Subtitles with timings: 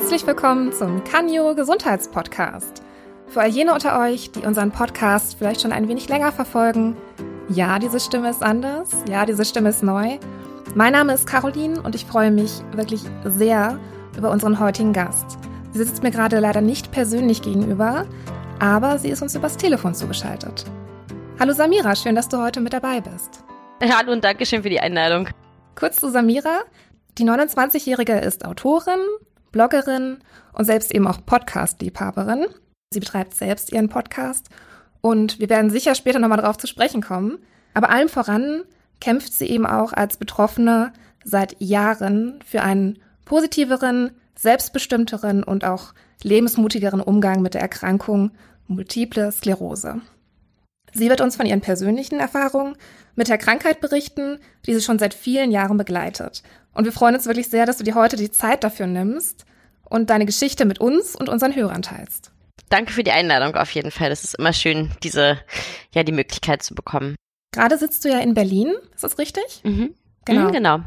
[0.00, 2.82] Herzlich willkommen zum Kanyo Gesundheitspodcast.
[3.28, 6.96] Für all jene unter euch, die unseren Podcast vielleicht schon ein wenig länger verfolgen,
[7.50, 10.18] ja, diese Stimme ist anders, ja, diese Stimme ist neu.
[10.74, 13.78] Mein Name ist Caroline und ich freue mich wirklich sehr
[14.16, 15.38] über unseren heutigen Gast.
[15.72, 18.06] Sie sitzt mir gerade leider nicht persönlich gegenüber,
[18.58, 20.64] aber sie ist uns übers Telefon zugeschaltet.
[21.38, 23.44] Hallo Samira, schön, dass du heute mit dabei bist.
[23.82, 25.28] Hallo und Dankeschön für die Einladung.
[25.74, 26.60] Kurz zu Samira.
[27.18, 29.00] Die 29-Jährige ist Autorin,
[29.52, 30.18] Bloggerin
[30.52, 32.46] und selbst eben auch Podcast-Liebhaberin.
[32.92, 34.48] Sie betreibt selbst ihren Podcast
[35.00, 37.38] und wir werden sicher später nochmal darauf zu sprechen kommen.
[37.74, 38.62] Aber allem voran
[39.00, 40.92] kämpft sie eben auch als Betroffene
[41.24, 48.32] seit Jahren für einen positiveren, selbstbestimmteren und auch lebensmutigeren Umgang mit der Erkrankung
[48.66, 50.00] Multiple Sklerose.
[50.92, 52.76] Sie wird uns von ihren persönlichen Erfahrungen
[53.14, 56.42] mit der Krankheit berichten, die sie schon seit vielen Jahren begleitet.
[56.72, 59.44] Und wir freuen uns wirklich sehr, dass du dir heute die Zeit dafür nimmst
[59.84, 62.32] und deine Geschichte mit uns und unseren Hörern teilst.
[62.68, 64.10] Danke für die Einladung auf jeden Fall.
[64.10, 65.38] Das ist immer schön, diese,
[65.92, 67.16] ja, die Möglichkeit zu bekommen.
[67.52, 69.60] Gerade sitzt du ja in Berlin, ist das richtig?
[69.64, 69.94] Mhm.
[70.24, 70.48] Genau.
[70.48, 70.80] Mhm, genau.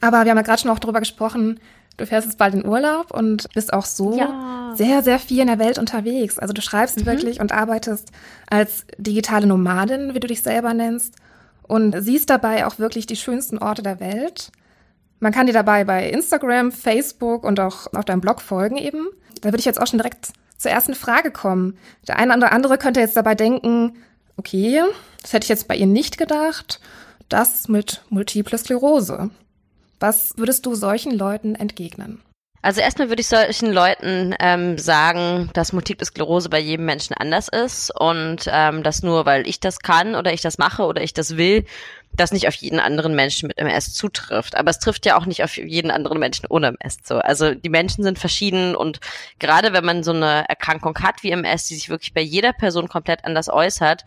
[0.00, 1.60] Aber wir haben ja gerade schon auch darüber gesprochen,
[1.98, 4.72] du fährst jetzt bald in Urlaub und bist auch so ja.
[4.74, 6.38] sehr, sehr viel in der Welt unterwegs.
[6.38, 7.06] Also du schreibst mhm.
[7.06, 8.10] wirklich und arbeitest
[8.48, 11.16] als digitale Nomadin, wie du dich selber nennst,
[11.62, 14.50] und siehst dabei auch wirklich die schönsten Orte der Welt.
[15.22, 19.06] Man kann dir dabei bei Instagram, Facebook und auch auf deinem Blog folgen eben.
[19.40, 21.78] Da würde ich jetzt auch schon direkt zur ersten Frage kommen.
[22.08, 23.94] Der eine oder andere könnte jetzt dabei denken,
[24.36, 24.82] okay,
[25.20, 26.80] das hätte ich jetzt bei ihr nicht gedacht,
[27.28, 29.30] das mit Multiple Sklerose.
[30.00, 32.20] Was würdest du solchen Leuten entgegnen?
[32.62, 37.48] Also erstmal würde ich solchen Leuten ähm, sagen, dass Multiple Sklerose bei jedem Menschen anders
[37.48, 41.12] ist und ähm, dass nur weil ich das kann oder ich das mache oder ich
[41.12, 41.64] das will,
[42.14, 44.56] das nicht auf jeden anderen Menschen mit MS zutrifft.
[44.56, 47.16] Aber es trifft ja auch nicht auf jeden anderen Menschen ohne MS so.
[47.16, 49.00] Also die Menschen sind verschieden und
[49.38, 52.88] gerade wenn man so eine Erkrankung hat wie MS, die sich wirklich bei jeder Person
[52.88, 54.04] komplett anders äußert,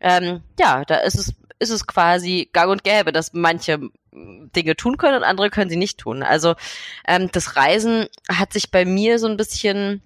[0.00, 3.80] ähm, ja, da ist es ist es quasi gang und gäbe, dass manche
[4.12, 6.22] Dinge tun können und andere können sie nicht tun.
[6.22, 6.54] Also
[7.06, 10.02] ähm, das Reisen hat sich bei mir so ein bisschen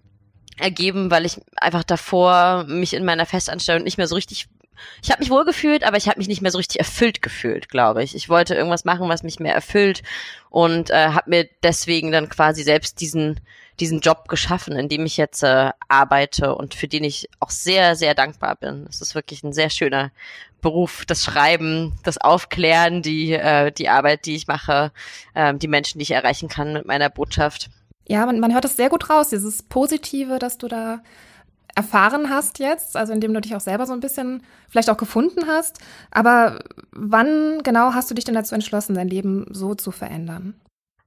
[0.59, 4.49] ergeben, weil ich einfach davor mich in meiner Festanstellung nicht mehr so richtig
[5.03, 7.69] ich habe mich wohl gefühlt, aber ich habe mich nicht mehr so richtig erfüllt gefühlt,
[7.69, 8.15] glaube ich.
[8.15, 10.03] Ich wollte irgendwas machen, was mich mehr erfüllt
[10.50, 13.41] und äh, habe mir deswegen dann quasi selbst diesen
[13.81, 17.97] diesen Job geschaffen, in dem ich jetzt äh, arbeite und für den ich auch sehr,
[17.97, 18.87] sehr dankbar bin.
[18.88, 20.12] Es ist wirklich ein sehr schöner
[20.61, 24.93] Beruf, das Schreiben, das Aufklären, die, äh, die Arbeit, die ich mache,
[25.34, 27.71] äh, die Menschen, die ich erreichen kann mit meiner Botschaft.
[28.06, 31.00] Ja, man, man hört es sehr gut raus, dieses Positive, dass du da
[31.75, 35.47] erfahren hast jetzt, also indem du dich auch selber so ein bisschen vielleicht auch gefunden
[35.47, 35.78] hast.
[36.10, 36.60] Aber
[36.93, 40.55] wann genau hast du dich denn dazu entschlossen, dein Leben so zu verändern?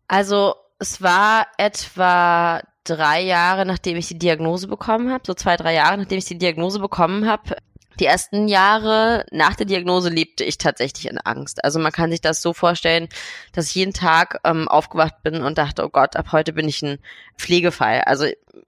[0.07, 5.73] Also es war etwa drei Jahre, nachdem ich die Diagnose bekommen habe, so zwei, drei
[5.73, 7.57] Jahre, nachdem ich die Diagnose bekommen habe.
[7.99, 11.63] Die ersten Jahre nach der Diagnose lebte ich tatsächlich in Angst.
[11.63, 13.07] Also man kann sich das so vorstellen,
[13.53, 16.81] dass ich jeden Tag ähm, aufgewacht bin und dachte, oh Gott, ab heute bin ich
[16.81, 16.99] ein
[17.37, 18.01] Pflegefall.
[18.01, 18.25] Also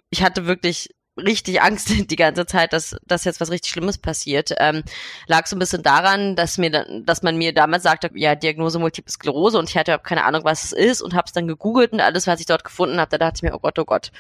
[0.10, 4.54] ich hatte wirklich richtig Angst die ganze Zeit, dass, dass jetzt was richtig Schlimmes passiert.
[4.58, 4.84] Ähm,
[5.28, 9.12] lag so ein bisschen daran, dass mir, dass man mir damals sagte, ja, Diagnose Multiple
[9.12, 11.94] Sklerose und ich hatte überhaupt keine Ahnung, was es ist und habe es dann gegoogelt
[11.94, 14.12] und alles, was ich dort gefunden habe, da dachte ich mir, oh Gott, oh Gott.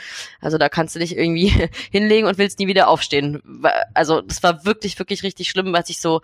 [0.41, 3.41] Also da kannst du dich irgendwie hinlegen und willst nie wieder aufstehen.
[3.93, 6.21] Also das war wirklich, wirklich richtig schlimm, was ich so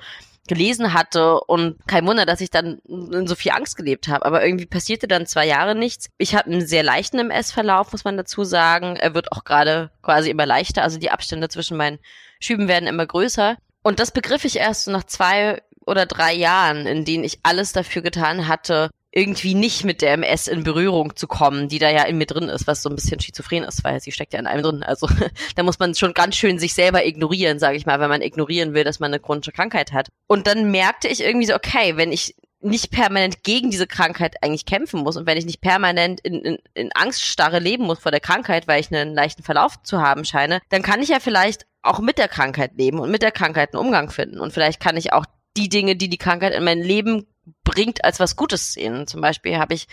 [0.47, 4.25] gelesen hatte und kein Wunder, dass ich dann in so viel Angst gelebt habe.
[4.25, 6.09] Aber irgendwie passierte dann zwei Jahre nichts.
[6.17, 8.95] Ich habe einen sehr leichten MS-Verlauf, muss man dazu sagen.
[8.97, 10.83] Er wird auch gerade quasi immer leichter.
[10.83, 11.99] Also die Abstände zwischen meinen
[12.39, 13.57] Schüben werden immer größer.
[13.83, 17.73] Und das begriff ich erst so nach zwei oder drei Jahren, in denen ich alles
[17.73, 22.03] dafür getan hatte, irgendwie nicht mit der MS in Berührung zu kommen, die da ja
[22.03, 24.47] in mir drin ist, was so ein bisschen schizophren ist, weil sie steckt ja in
[24.47, 24.83] einem drin.
[24.83, 25.07] Also
[25.55, 28.73] da muss man schon ganz schön sich selber ignorieren, sage ich mal, wenn man ignorieren
[28.73, 30.09] will, dass man eine chronische Krankheit hat.
[30.27, 34.65] Und dann merkte ich irgendwie so, okay, wenn ich nicht permanent gegen diese Krankheit eigentlich
[34.65, 38.21] kämpfen muss und wenn ich nicht permanent in, in, in Angststarre leben muss vor der
[38.21, 41.99] Krankheit, weil ich einen leichten Verlauf zu haben scheine, dann kann ich ja vielleicht auch
[41.99, 44.39] mit der Krankheit leben und mit der Krankheit einen Umgang finden.
[44.39, 45.25] Und vielleicht kann ich auch
[45.57, 47.27] die Dinge, die die Krankheit in mein Leben
[47.63, 49.07] bringt, als was Gutes sehen.
[49.07, 49.87] Zum Beispiel habe ich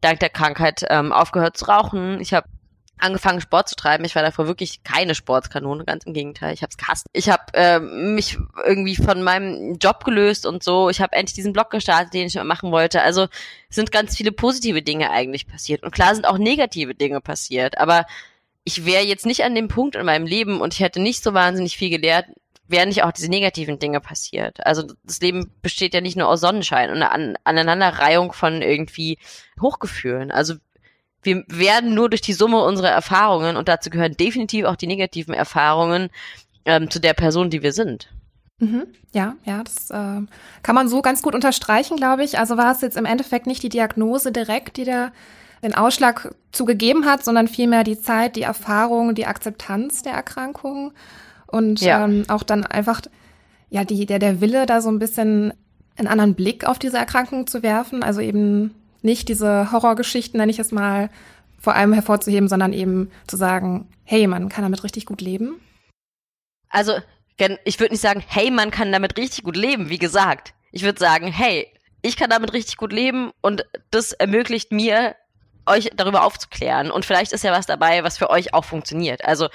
[0.00, 2.20] dank der Krankheit ähm, aufgehört zu rauchen.
[2.20, 2.48] Ich habe
[2.98, 4.04] angefangen Sport zu treiben.
[4.04, 6.54] Ich war davor wirklich keine Sportskanone, ganz im Gegenteil.
[6.54, 7.06] Ich habe es gehasst.
[7.12, 10.88] Ich habe äh, mich irgendwie von meinem Job gelöst und so.
[10.88, 13.02] Ich habe endlich diesen Blog gestartet, den ich machen wollte.
[13.02, 13.26] Also
[13.68, 15.82] sind ganz viele positive Dinge eigentlich passiert.
[15.82, 17.78] Und klar sind auch negative Dinge passiert.
[17.78, 18.06] Aber
[18.64, 21.34] ich wäre jetzt nicht an dem Punkt in meinem Leben und ich hätte nicht so
[21.34, 22.26] wahnsinnig viel gelehrt,
[22.68, 24.64] wären nicht auch diese negativen Dinge passiert.
[24.66, 29.18] Also das Leben besteht ja nicht nur aus Sonnenschein und einer An Aneinanderreihung von irgendwie
[29.60, 30.30] Hochgefühlen.
[30.30, 30.54] Also
[31.22, 35.34] wir werden nur durch die Summe unserer Erfahrungen, und dazu gehören definitiv auch die negativen
[35.34, 36.10] Erfahrungen,
[36.64, 38.08] ähm, zu der Person, die wir sind.
[38.58, 38.86] Mhm.
[39.12, 40.26] Ja, ja, das äh,
[40.62, 42.38] kann man so ganz gut unterstreichen, glaube ich.
[42.38, 45.12] Also war es jetzt im Endeffekt nicht die Diagnose direkt, die der
[45.62, 50.92] den Ausschlag zugegeben hat, sondern vielmehr die Zeit, die Erfahrung, die Akzeptanz der Erkrankung
[51.56, 52.04] und ja.
[52.04, 53.00] ähm, auch dann einfach
[53.70, 55.52] ja die der der Wille, da so ein bisschen
[55.96, 58.02] einen anderen Blick auf diese Erkrankung zu werfen.
[58.02, 61.10] Also eben nicht diese Horrorgeschichten, nenne ich es mal,
[61.58, 65.60] vor allem hervorzuheben, sondern eben zu sagen, hey, man kann damit richtig gut leben.
[66.68, 66.92] Also,
[67.64, 70.54] ich würde nicht sagen, hey, man kann damit richtig gut leben, wie gesagt.
[70.72, 71.66] Ich würde sagen, hey,
[72.02, 75.16] ich kann damit richtig gut leben und das ermöglicht mir,
[75.66, 76.90] euch darüber aufzuklären.
[76.90, 79.24] Und vielleicht ist ja was dabei, was für euch auch funktioniert.
[79.24, 79.48] Also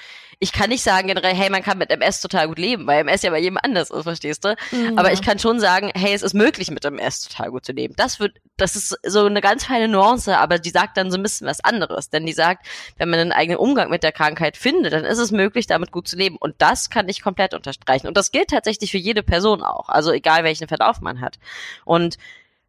[0.44, 3.22] ich kann nicht sagen generell, hey, man kann mit MS total gut leben, weil MS
[3.22, 4.56] ja bei jedem anders ist, verstehst du?
[4.72, 4.98] Mhm.
[4.98, 7.94] Aber ich kann schon sagen, hey, es ist möglich, mit MS total gut zu leben.
[7.96, 11.22] Das wird, das ist so eine ganz feine Nuance, aber die sagt dann so ein
[11.22, 12.10] bisschen was anderes.
[12.10, 12.66] Denn die sagt,
[12.98, 16.08] wenn man einen eigenen Umgang mit der Krankheit findet, dann ist es möglich, damit gut
[16.08, 16.38] zu leben.
[16.40, 18.08] Und das kann ich komplett unterstreichen.
[18.08, 19.90] Und das gilt tatsächlich für jede Person auch.
[19.90, 21.38] Also egal, welchen Verlauf man hat.
[21.86, 22.18] Und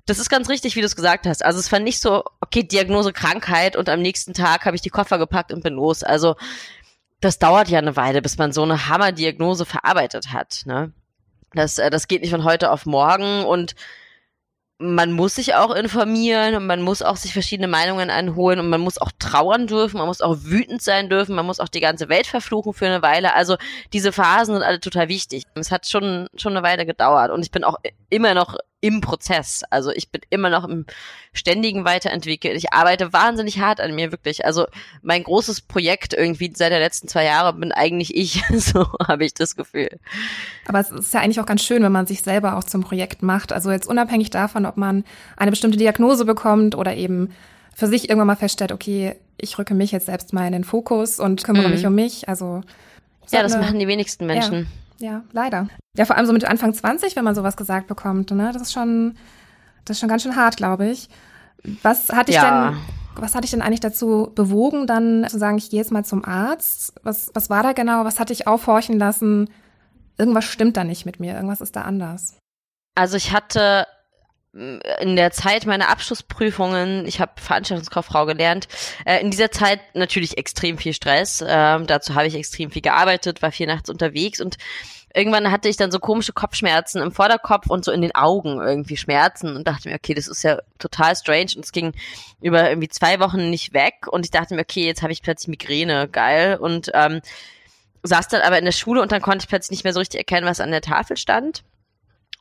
[0.04, 1.42] das ist ganz richtig, wie du es gesagt hast.
[1.42, 4.90] Also es war nicht so, okay, Diagnose Krankheit und am nächsten Tag habe ich die
[4.90, 6.02] Koffer gepackt und bin los.
[6.02, 6.36] Also
[7.22, 10.62] das dauert ja eine Weile, bis man so eine Hammerdiagnose verarbeitet hat.
[10.66, 10.92] Ne?
[11.54, 13.74] Das, äh, das geht nicht von heute auf morgen und
[14.78, 18.80] man muss sich auch informieren und man muss auch sich verschiedene Meinungen einholen und man
[18.80, 22.08] muss auch trauern dürfen, man muss auch wütend sein dürfen, man muss auch die ganze
[22.08, 23.34] Welt verfluchen für eine Weile.
[23.34, 23.56] Also
[23.92, 25.44] diese Phasen sind alle total wichtig.
[25.54, 27.76] Es hat schon, schon eine Weile gedauert und ich bin auch
[28.10, 29.62] immer noch im Prozess.
[29.70, 30.84] Also ich bin immer noch im
[31.32, 32.56] ständigen Weiterentwickeln.
[32.56, 34.44] Ich arbeite wahnsinnig hart an mir, wirklich.
[34.44, 34.66] Also
[35.02, 38.42] mein großes Projekt irgendwie seit der letzten zwei Jahre bin eigentlich ich.
[38.58, 40.00] so habe ich das Gefühl.
[40.66, 43.22] Aber es ist ja eigentlich auch ganz schön, wenn man sich selber auch zum Projekt
[43.22, 43.52] macht.
[43.52, 45.04] Also jetzt unabhängig davon, ob man
[45.36, 47.32] eine bestimmte Diagnose bekommt oder eben
[47.74, 51.20] für sich irgendwann mal feststellt, okay, ich rücke mich jetzt selbst mal in den Fokus
[51.20, 51.74] und kümmere mhm.
[51.74, 52.28] mich um mich.
[52.28, 52.62] Also
[53.30, 54.54] ja, das machen die wenigsten Menschen.
[54.54, 54.66] Ja.
[55.02, 55.66] Ja, leider.
[55.96, 58.52] Ja, vor allem so mit Anfang 20, wenn man sowas gesagt bekommt, ne?
[58.52, 59.16] Das ist schon,
[59.84, 61.08] das ist schon ganz schön hart, glaube ich.
[61.82, 62.70] Was hat dich ja.
[62.70, 62.78] denn,
[63.16, 66.24] was hat dich denn eigentlich dazu bewogen, dann zu sagen, ich gehe jetzt mal zum
[66.24, 66.94] Arzt?
[67.02, 68.04] Was, was war da genau?
[68.04, 69.50] Was hat dich aufhorchen lassen?
[70.18, 72.38] Irgendwas stimmt da nicht mit mir, irgendwas ist da anders.
[72.94, 73.86] Also ich hatte
[74.54, 78.68] in der Zeit meiner Abschlussprüfungen, ich habe Veranstaltungskauffrau gelernt,
[79.06, 81.42] äh, in dieser Zeit natürlich extrem viel Stress.
[81.46, 84.58] Ähm, dazu habe ich extrem viel gearbeitet, war viel nachts unterwegs und
[85.14, 88.98] irgendwann hatte ich dann so komische Kopfschmerzen im Vorderkopf und so in den Augen irgendwie
[88.98, 91.94] Schmerzen und dachte mir, okay, das ist ja total strange und es ging
[92.42, 95.48] über irgendwie zwei Wochen nicht weg und ich dachte mir, okay, jetzt habe ich plötzlich
[95.48, 97.22] Migräne, geil und ähm,
[98.02, 100.18] saß dann aber in der Schule und dann konnte ich plötzlich nicht mehr so richtig
[100.18, 101.62] erkennen, was an der Tafel stand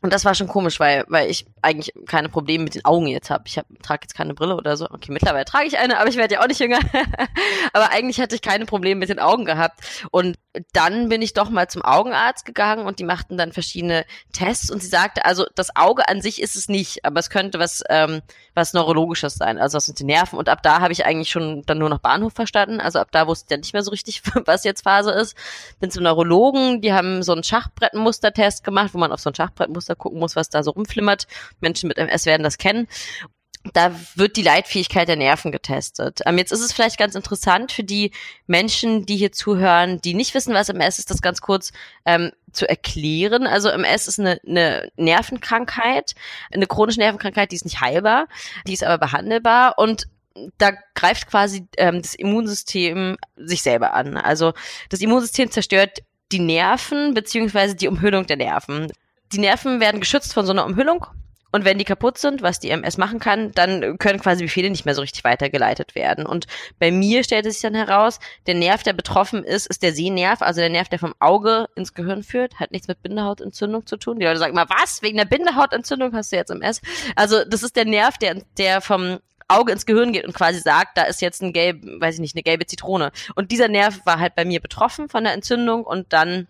[0.02, 3.30] und das war schon komisch, weil, weil ich eigentlich keine Probleme mit den Augen jetzt
[3.30, 3.44] habe.
[3.46, 4.86] Ich hab, trage jetzt keine Brille oder so.
[4.90, 6.80] Okay, mittlerweile trage ich eine, aber ich werde ja auch nicht jünger.
[7.74, 9.80] aber eigentlich hatte ich keine Probleme mit den Augen gehabt.
[10.10, 10.38] Und
[10.74, 14.82] dann bin ich doch mal zum Augenarzt gegangen und die machten dann verschiedene Tests und
[14.82, 18.22] sie sagte, also das Auge an sich ist es nicht, aber es könnte was, ähm,
[18.54, 20.38] was Neurologisches sein, also was mit den Nerven.
[20.38, 22.82] Und ab da habe ich eigentlich schon dann nur noch Bahnhof verstanden.
[22.82, 25.38] Also ab da wusste ich dann nicht mehr so richtig, was jetzt Phase ist.
[25.80, 29.91] Bin zum Neurologen, die haben so einen Schachbrettmustertest gemacht, wo man auf so ein Schachbrettmuster
[29.96, 31.28] gucken muss, was da so rumflimmert.
[31.60, 32.88] Menschen mit MS werden das kennen
[33.74, 36.22] da wird die Leitfähigkeit der Nerven getestet.
[36.26, 38.12] Ähm, jetzt ist es vielleicht ganz interessant für die
[38.48, 41.72] Menschen, die hier zuhören, die nicht wissen, was MS ist, das ganz kurz
[42.06, 43.46] ähm, zu erklären.
[43.46, 46.16] Also MS ist eine, eine Nervenkrankheit,
[46.52, 48.28] eine chronische Nervenkrankheit, die ist nicht heilbar,
[48.68, 50.08] die ist aber behandelbar und
[50.58, 54.18] da greift quasi ähm, das Immunsystem sich selber an.
[54.18, 54.54] Also
[54.90, 56.00] das Immunsystem zerstört
[56.32, 58.92] die Nerven beziehungsweise die Umhüllung der Nerven.
[59.34, 61.06] Die Nerven werden geschützt von so einer Umhüllung
[61.52, 64.86] und wenn die kaputt sind, was die MS machen kann, dann können quasi Befehle nicht
[64.86, 66.26] mehr so richtig weitergeleitet werden.
[66.26, 66.48] Und
[66.80, 70.42] bei mir stellt es sich dann heraus, der Nerv, der betroffen ist, ist der Sehnerv,
[70.42, 74.20] also der Nerv, der vom Auge ins Gehirn führt, hat nichts mit Bindehautentzündung zu tun.
[74.20, 75.02] Die Leute sagen immer, was?
[75.02, 76.82] Wegen der Bindehautentzündung hast du jetzt MS?
[77.16, 79.20] Also das ist der Nerv, der, der vom
[79.50, 82.36] Auge ins Gehirn geht und quasi sagt, da ist jetzt ein gelb, weiß ich nicht,
[82.36, 83.12] eine gelbe Zitrone.
[83.36, 86.48] Und dieser Nerv war halt bei mir betroffen von der Entzündung und dann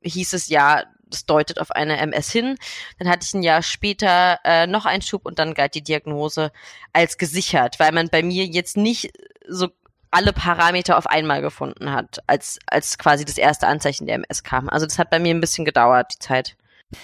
[0.00, 2.58] hieß es ja, das deutet auf eine MS hin.
[2.98, 6.52] Dann hatte ich ein Jahr später äh, noch einen Schub und dann galt die Diagnose
[6.92, 9.12] als gesichert, weil man bei mir jetzt nicht
[9.46, 9.68] so
[10.10, 14.68] alle Parameter auf einmal gefunden hat, als, als quasi das erste Anzeichen der MS kam.
[14.68, 16.56] Also das hat bei mir ein bisschen gedauert, die Zeit.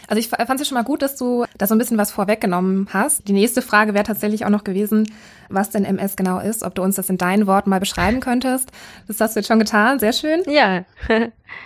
[0.09, 2.89] Also ich fand es schon mal gut, dass du da so ein bisschen was vorweggenommen
[2.91, 3.29] hast.
[3.29, 5.07] Die nächste Frage wäre tatsächlich auch noch gewesen,
[5.51, 8.71] was denn MS genau ist, ob du uns das in deinen Worten mal beschreiben könntest.
[9.07, 10.43] Das hast du jetzt schon getan, sehr schön.
[10.47, 10.85] Ja.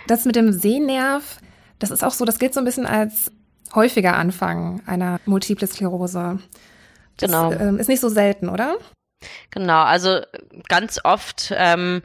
[0.07, 1.37] das mit dem Sehnerv,
[1.79, 3.31] das ist auch so, das gilt so ein bisschen als
[3.73, 6.39] häufiger Anfang einer Multiple Sklerose.
[7.17, 7.51] Das, genau.
[7.51, 8.77] Ähm, ist nicht so selten, oder?
[9.51, 10.21] Genau, also
[10.69, 12.01] ganz oft ähm,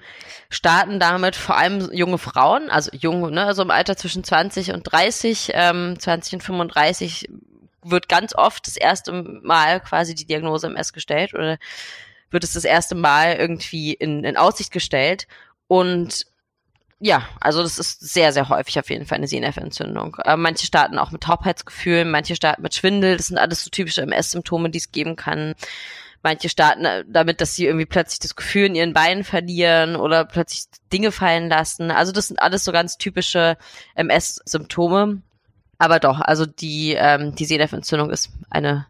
[0.51, 4.83] starten damit vor allem junge Frauen, also junge, ne, also im Alter zwischen 20 und
[4.83, 7.29] 30, ähm, 20 und 35
[7.85, 11.59] wird ganz oft das erste Mal quasi die Diagnose MS gestellt oder
[12.31, 15.29] wird es das erste Mal irgendwie in, in Aussicht gestellt.
[15.69, 16.27] Und
[17.01, 20.17] ja, also das ist sehr, sehr häufig auf jeden Fall eine Sehnerventzündung.
[20.25, 23.17] Äh, manche starten auch mit Taubheitsgefühlen, manche starten mit Schwindel.
[23.17, 25.55] Das sind alles so typische MS-Symptome, die es geben kann.
[26.23, 30.25] Manche starten äh, damit, dass sie irgendwie plötzlich das Gefühl in ihren Beinen verlieren oder
[30.25, 31.91] plötzlich Dinge fallen lassen.
[31.91, 33.59] Also das sind alles so ganz typische
[33.95, 35.23] MS-Symptome.
[35.79, 38.87] Aber doch, also die, ähm, die Sehnerventzündung ist eine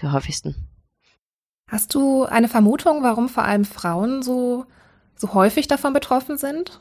[0.00, 0.54] der häufigsten.
[1.66, 4.64] Hast du eine Vermutung, warum vor allem Frauen so,
[5.14, 6.80] so häufig davon betroffen sind?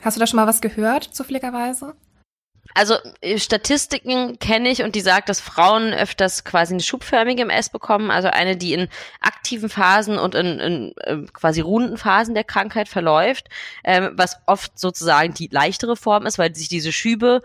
[0.00, 1.94] Hast du da schon mal was gehört, zufälligerweise?
[2.74, 7.70] Also äh, Statistiken kenne ich und die sagt, dass Frauen öfters quasi eine schubförmige MS
[7.70, 8.88] bekommen, also eine, die in
[9.20, 13.48] aktiven Phasen und in, in, in äh, quasi runden Phasen der Krankheit verläuft,
[13.84, 17.42] ähm, was oft sozusagen die leichtere Form ist, weil sich diese Schübe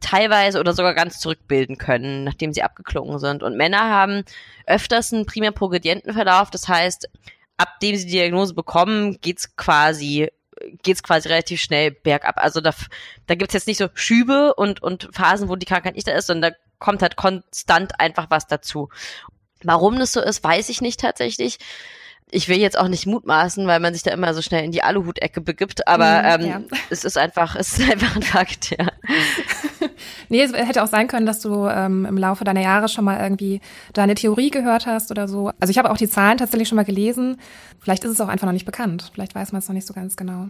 [0.00, 3.42] teilweise oder sogar ganz zurückbilden können, nachdem sie abgeklungen sind.
[3.42, 4.24] Und Männer haben
[4.66, 7.08] öfters einen primär progredienten Verlauf, das heißt,
[7.56, 10.28] ab dem sie die Diagnose bekommen, geht's quasi
[10.82, 12.36] geht's quasi relativ schnell bergab.
[12.38, 12.72] Also da,
[13.26, 16.26] da gibt's jetzt nicht so Schübe und, und Phasen, wo die Krankheit nicht da ist,
[16.26, 18.88] sondern da kommt halt konstant einfach was dazu.
[19.62, 21.58] Warum das so ist, weiß ich nicht tatsächlich.
[22.34, 24.82] Ich will jetzt auch nicht mutmaßen, weil man sich da immer so schnell in die
[24.82, 26.60] Aluhut-Ecke begibt, aber mm, ähm, ja.
[26.90, 28.88] es ist einfach, es ist einfach ein Fakt, ja.
[30.28, 33.20] nee, es hätte auch sein können, dass du ähm, im Laufe deiner Jahre schon mal
[33.20, 33.60] irgendwie
[33.92, 35.52] deine Theorie gehört hast oder so.
[35.60, 37.40] Also ich habe auch die Zahlen tatsächlich schon mal gelesen.
[37.80, 39.10] Vielleicht ist es auch einfach noch nicht bekannt.
[39.12, 40.48] Vielleicht weiß man es noch nicht so ganz genau.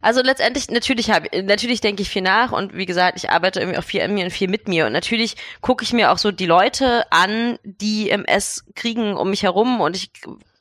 [0.00, 3.78] Also letztendlich, natürlich habe, natürlich denke ich viel nach und wie gesagt, ich arbeite irgendwie
[3.78, 6.30] auch viel an mir und viel mit mir und natürlich gucke ich mir auch so
[6.30, 10.12] die Leute an, die MS kriegen um mich herum und ich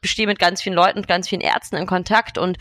[0.01, 2.57] bestehe mit ganz vielen Leuten und ganz vielen Ärzten in Kontakt und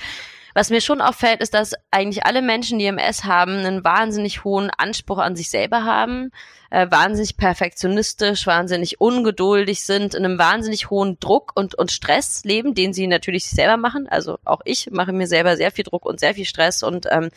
[0.57, 4.71] was mir schon auffällt, ist, dass eigentlich alle Menschen, die MS haben, einen wahnsinnig hohen
[4.71, 6.31] Anspruch an sich selber haben,
[6.71, 12.75] äh, wahnsinnig perfektionistisch, wahnsinnig ungeduldig sind, in einem wahnsinnig hohen Druck und, und Stress leben,
[12.75, 14.09] den sie natürlich selber machen.
[14.09, 17.29] Also auch ich mache mir selber sehr viel Druck und sehr viel Stress und ähm,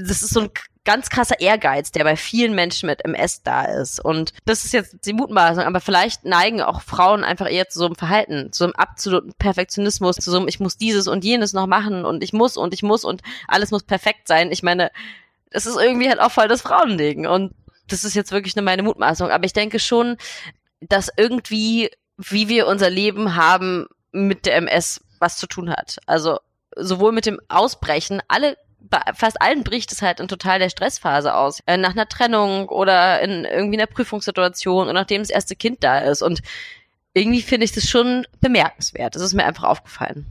[0.00, 0.50] das ist so ein
[0.84, 4.02] ganz krasser Ehrgeiz, der bei vielen Menschen mit MS da ist.
[4.02, 7.86] Und das ist jetzt die Mutmaßung, aber vielleicht neigen auch Frauen einfach eher zu so
[7.86, 11.52] einem Verhalten, zu so einem absoluten Perfektionismus, zu so einem, ich muss dieses und jenes
[11.52, 14.50] noch machen und ich muss und ich muss und alles muss perfekt sein.
[14.52, 14.90] Ich meine,
[15.50, 17.26] das ist irgendwie halt auch voll das Frauending.
[17.26, 17.54] Und
[17.88, 19.30] das ist jetzt wirklich nur meine Mutmaßung.
[19.30, 20.16] Aber ich denke schon,
[20.80, 25.98] dass irgendwie, wie wir unser Leben haben, mit der MS was zu tun hat.
[26.06, 26.38] Also
[26.76, 31.34] sowohl mit dem Ausbrechen, alle bei fast allen bricht es halt in total der Stressphase
[31.34, 31.60] aus.
[31.66, 35.98] Äh, nach einer Trennung oder in irgendwie einer Prüfungssituation und nachdem das erste Kind da
[35.98, 36.22] ist.
[36.22, 36.40] Und
[37.14, 39.14] irgendwie finde ich das schon bemerkenswert.
[39.14, 40.26] Das ist mir einfach aufgefallen.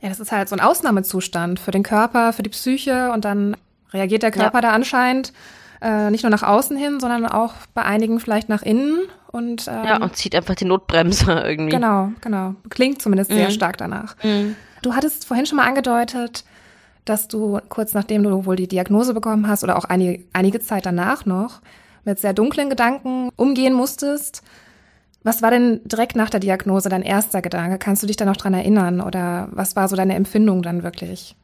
[0.00, 3.56] Ja, das ist halt so ein Ausnahmezustand für den Körper, für die Psyche und dann
[3.92, 4.62] reagiert der Körper ja.
[4.62, 5.32] da anscheinend
[5.82, 9.84] äh, nicht nur nach außen hin, sondern auch bei einigen vielleicht nach innen und ähm,
[9.84, 11.72] ja und zieht einfach die Notbremse irgendwie.
[11.72, 12.54] Genau, genau.
[12.68, 13.36] Klingt zumindest mhm.
[13.36, 14.16] sehr stark danach.
[14.22, 14.56] Mhm.
[14.82, 16.44] Du hattest vorhin schon mal angedeutet,
[17.10, 20.86] dass du kurz nachdem du wohl die Diagnose bekommen hast oder auch einige, einige Zeit
[20.86, 21.60] danach noch
[22.04, 24.42] mit sehr dunklen Gedanken umgehen musstest.
[25.22, 27.78] Was war denn direkt nach der Diagnose dein erster Gedanke?
[27.78, 31.36] Kannst du dich da noch dran erinnern oder was war so deine Empfindung dann wirklich?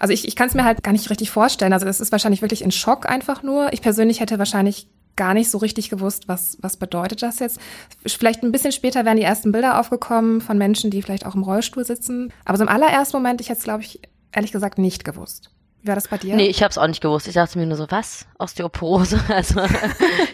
[0.00, 1.72] Also ich, ich kann es mir halt gar nicht richtig vorstellen.
[1.72, 3.72] Also es ist wahrscheinlich wirklich in Schock einfach nur.
[3.72, 7.60] Ich persönlich hätte wahrscheinlich gar nicht so richtig gewusst, was, was bedeutet das jetzt.
[8.04, 11.42] Vielleicht ein bisschen später wären die ersten Bilder aufgekommen von Menschen, die vielleicht auch im
[11.42, 12.32] Rollstuhl sitzen.
[12.44, 14.00] Aber so im allerersten Moment, ich hätte es, glaube ich,
[14.32, 15.50] ehrlich gesagt nicht gewusst.
[15.82, 16.36] Wie war das bei dir?
[16.36, 17.26] Nee, ich habe es auch nicht gewusst.
[17.26, 18.26] Ich dachte mir nur so, was?
[18.38, 19.20] Osteoporose?
[19.28, 19.60] Also,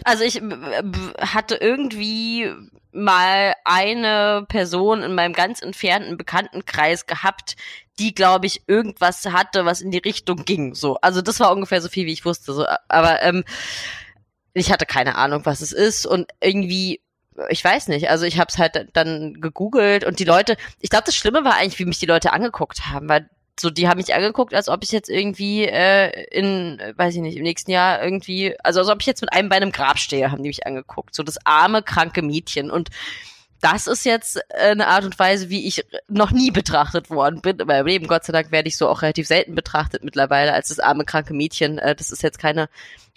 [0.03, 0.41] also ich
[1.19, 2.51] hatte irgendwie
[2.91, 7.55] mal eine Person in meinem ganz entfernten Bekanntenkreis gehabt,
[7.97, 10.75] die, glaube ich, irgendwas hatte, was in die Richtung ging.
[10.75, 12.53] So, also das war ungefähr so viel, wie ich wusste.
[12.53, 13.43] So, aber ähm,
[14.53, 17.01] ich hatte keine Ahnung, was es ist und irgendwie
[17.47, 21.05] ich weiß nicht, also ich habe es halt dann gegoogelt und die Leute, ich glaube,
[21.05, 23.29] das Schlimme war eigentlich, wie mich die Leute angeguckt haben, weil
[23.59, 27.37] so, die haben mich angeguckt, als ob ich jetzt irgendwie äh, in, weiß ich nicht,
[27.37, 30.31] im nächsten Jahr irgendwie, also als ob ich jetzt mit einem Bein im Grab stehe,
[30.31, 31.15] haben die mich angeguckt.
[31.15, 32.71] So das arme, kranke Mädchen.
[32.71, 32.89] Und
[33.61, 37.67] das ist jetzt eine Art und Weise, wie ich noch nie betrachtet worden bin in
[37.67, 38.07] meinem Leben.
[38.07, 41.33] Gott sei Dank werde ich so auch relativ selten betrachtet mittlerweile als das arme, kranke
[41.33, 41.77] Mädchen.
[41.77, 42.69] Äh, das ist jetzt keine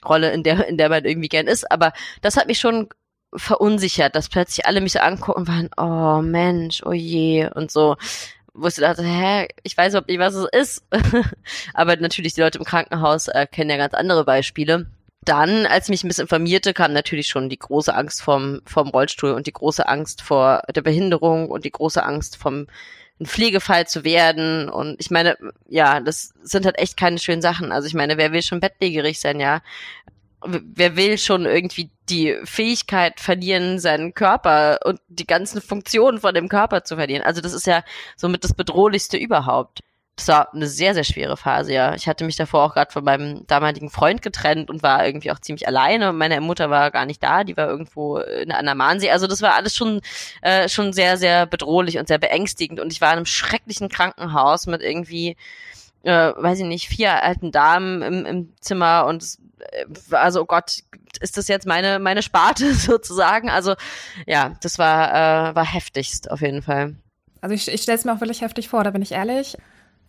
[0.04, 1.70] Rolle, in der, in der man irgendwie gern ist.
[1.70, 2.88] Aber das hat mich schon
[3.34, 7.96] verunsichert, dass plötzlich alle mich so angucken waren, oh Mensch, oh je und so
[8.54, 10.84] wo ich dachte, hä, ich weiß überhaupt nicht, was es ist.
[11.74, 14.86] Aber natürlich, die Leute im Krankenhaus äh, kennen ja ganz andere Beispiele.
[15.24, 18.88] Dann, als ich mich ein bisschen informierte, kam natürlich schon die große Angst vom, vom
[18.88, 22.66] Rollstuhl und die große Angst vor der Behinderung und die große Angst vom
[23.20, 24.68] ein Pflegefall zu werden.
[24.68, 25.36] Und ich meine,
[25.68, 27.72] ja, das sind halt echt keine schönen Sachen.
[27.72, 29.62] Also ich meine, wer will schon bettlägerig sein, ja?
[30.44, 36.48] Wer will schon irgendwie die Fähigkeit verlieren, seinen Körper und die ganzen Funktionen von dem
[36.48, 37.22] Körper zu verlieren?
[37.22, 37.84] Also das ist ja
[38.16, 39.80] somit das Bedrohlichste überhaupt
[40.16, 41.94] das war eine sehr, sehr schwere Phase, ja.
[41.94, 45.38] Ich hatte mich davor auch gerade von meinem damaligen Freund getrennt und war irgendwie auch
[45.38, 46.12] ziemlich alleine.
[46.12, 49.10] Meine Mutter war gar nicht da, die war irgendwo in einer Mahnsee.
[49.10, 50.02] Also das war alles schon,
[50.42, 52.78] äh, schon sehr, sehr bedrohlich und sehr beängstigend.
[52.78, 55.36] Und ich war in einem schrecklichen Krankenhaus mit irgendwie,
[56.02, 59.24] äh, weiß ich nicht, vier alten Damen im, im Zimmer und
[59.58, 60.82] äh, also oh Gott,
[61.20, 63.50] ist das jetzt meine, meine Sparte sozusagen?
[63.50, 63.74] Also
[64.26, 66.94] ja, das war, äh, war heftigst auf jeden Fall.
[67.40, 69.56] Also ich, ich stelle es mir auch wirklich heftig vor, da bin ich ehrlich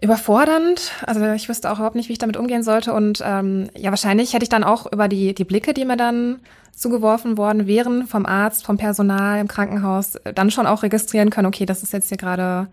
[0.03, 0.91] überfordernd.
[1.07, 2.93] Also ich wüsste auch überhaupt nicht, wie ich damit umgehen sollte.
[2.93, 6.41] Und ähm, ja, wahrscheinlich hätte ich dann auch über die, die Blicke, die mir dann
[6.75, 11.65] zugeworfen worden wären vom Arzt, vom Personal im Krankenhaus, dann schon auch registrieren können, okay,
[11.65, 12.67] das ist jetzt hier gerade,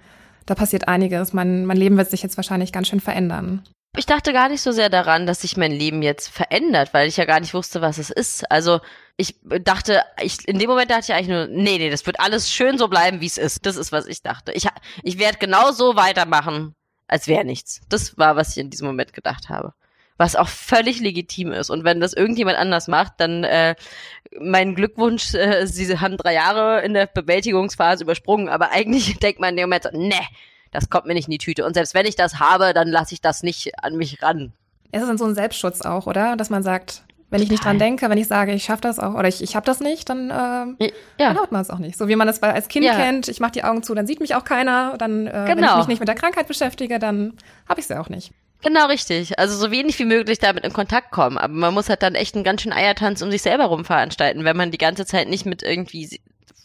[0.50, 1.32] da passiert einiges.
[1.32, 3.62] Mein, mein Leben wird sich jetzt wahrscheinlich ganz schön verändern.
[3.96, 7.16] Ich dachte gar nicht so sehr daran, dass sich mein Leben jetzt verändert, weil ich
[7.16, 8.50] ja gar nicht wusste, was es ist.
[8.50, 8.80] Also
[9.16, 12.50] ich dachte, ich, in dem Moment dachte ich eigentlich nur, nee, nee, das wird alles
[12.52, 13.64] schön so bleiben, wie es ist.
[13.64, 14.52] Das ist, was ich dachte.
[14.52, 14.66] Ich,
[15.02, 16.74] ich werde genau so weitermachen,
[17.06, 17.80] als wäre nichts.
[17.88, 19.72] Das war, was ich in diesem Moment gedacht habe.
[20.20, 21.70] Was auch völlig legitim ist.
[21.70, 23.74] Und wenn das irgendjemand anders macht, dann äh,
[24.38, 29.50] mein Glückwunsch, äh, sie haben drei Jahre in der Bewältigungsphase übersprungen, aber eigentlich denkt man
[29.50, 30.12] in dem Moment so, nee,
[30.72, 31.64] das kommt mir nicht in die Tüte.
[31.64, 34.52] Und selbst wenn ich das habe, dann lasse ich das nicht an mich ran.
[34.92, 36.36] Es ist dann so ein Selbstschutz auch, oder?
[36.36, 39.14] Dass man sagt, wenn ich nicht dran denke, wenn ich sage, ich schaffe das auch
[39.14, 41.28] oder ich, ich habe das nicht, dann, äh, ja.
[41.28, 41.96] dann haut man es auch nicht.
[41.96, 42.94] So wie man das als Kind ja.
[42.94, 44.98] kennt, ich mache die Augen zu, dann sieht mich auch keiner.
[44.98, 45.46] Dann, äh, genau.
[45.46, 45.78] wenn ich genau.
[45.78, 48.32] mich nicht mit der Krankheit beschäftige, dann habe ich sie auch nicht.
[48.62, 49.38] Genau richtig.
[49.38, 51.38] Also so wenig wie möglich damit in Kontakt kommen.
[51.38, 54.44] Aber man muss halt dann echt einen ganz schönen Eiertanz um sich selber rum veranstalten,
[54.44, 56.20] wenn man die ganze Zeit nicht mit irgendwie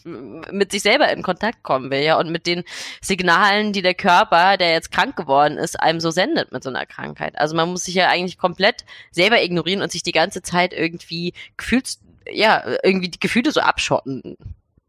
[0.05, 2.63] mit sich selber in Kontakt kommen will, ja, und mit den
[3.01, 6.85] Signalen, die der Körper, der jetzt krank geworden ist, einem so sendet mit so einer
[6.85, 7.37] Krankheit.
[7.39, 11.33] Also man muss sich ja eigentlich komplett selber ignorieren und sich die ganze Zeit irgendwie
[11.57, 11.97] gefühlt,
[12.31, 14.37] ja, irgendwie die Gefühle so abschotten.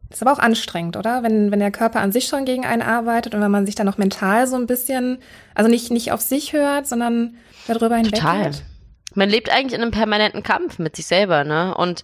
[0.09, 1.23] Das ist aber auch anstrengend, oder?
[1.23, 3.85] Wenn, wenn der Körper an sich schon gegen einen arbeitet und wenn man sich dann
[3.85, 5.19] noch mental so ein bisschen,
[5.53, 7.35] also nicht, nicht auf sich hört, sondern
[7.67, 8.15] darüber hinweg.
[8.15, 8.51] Total.
[9.15, 11.75] Man lebt eigentlich in einem permanenten Kampf mit sich selber, ne?
[11.75, 12.03] Und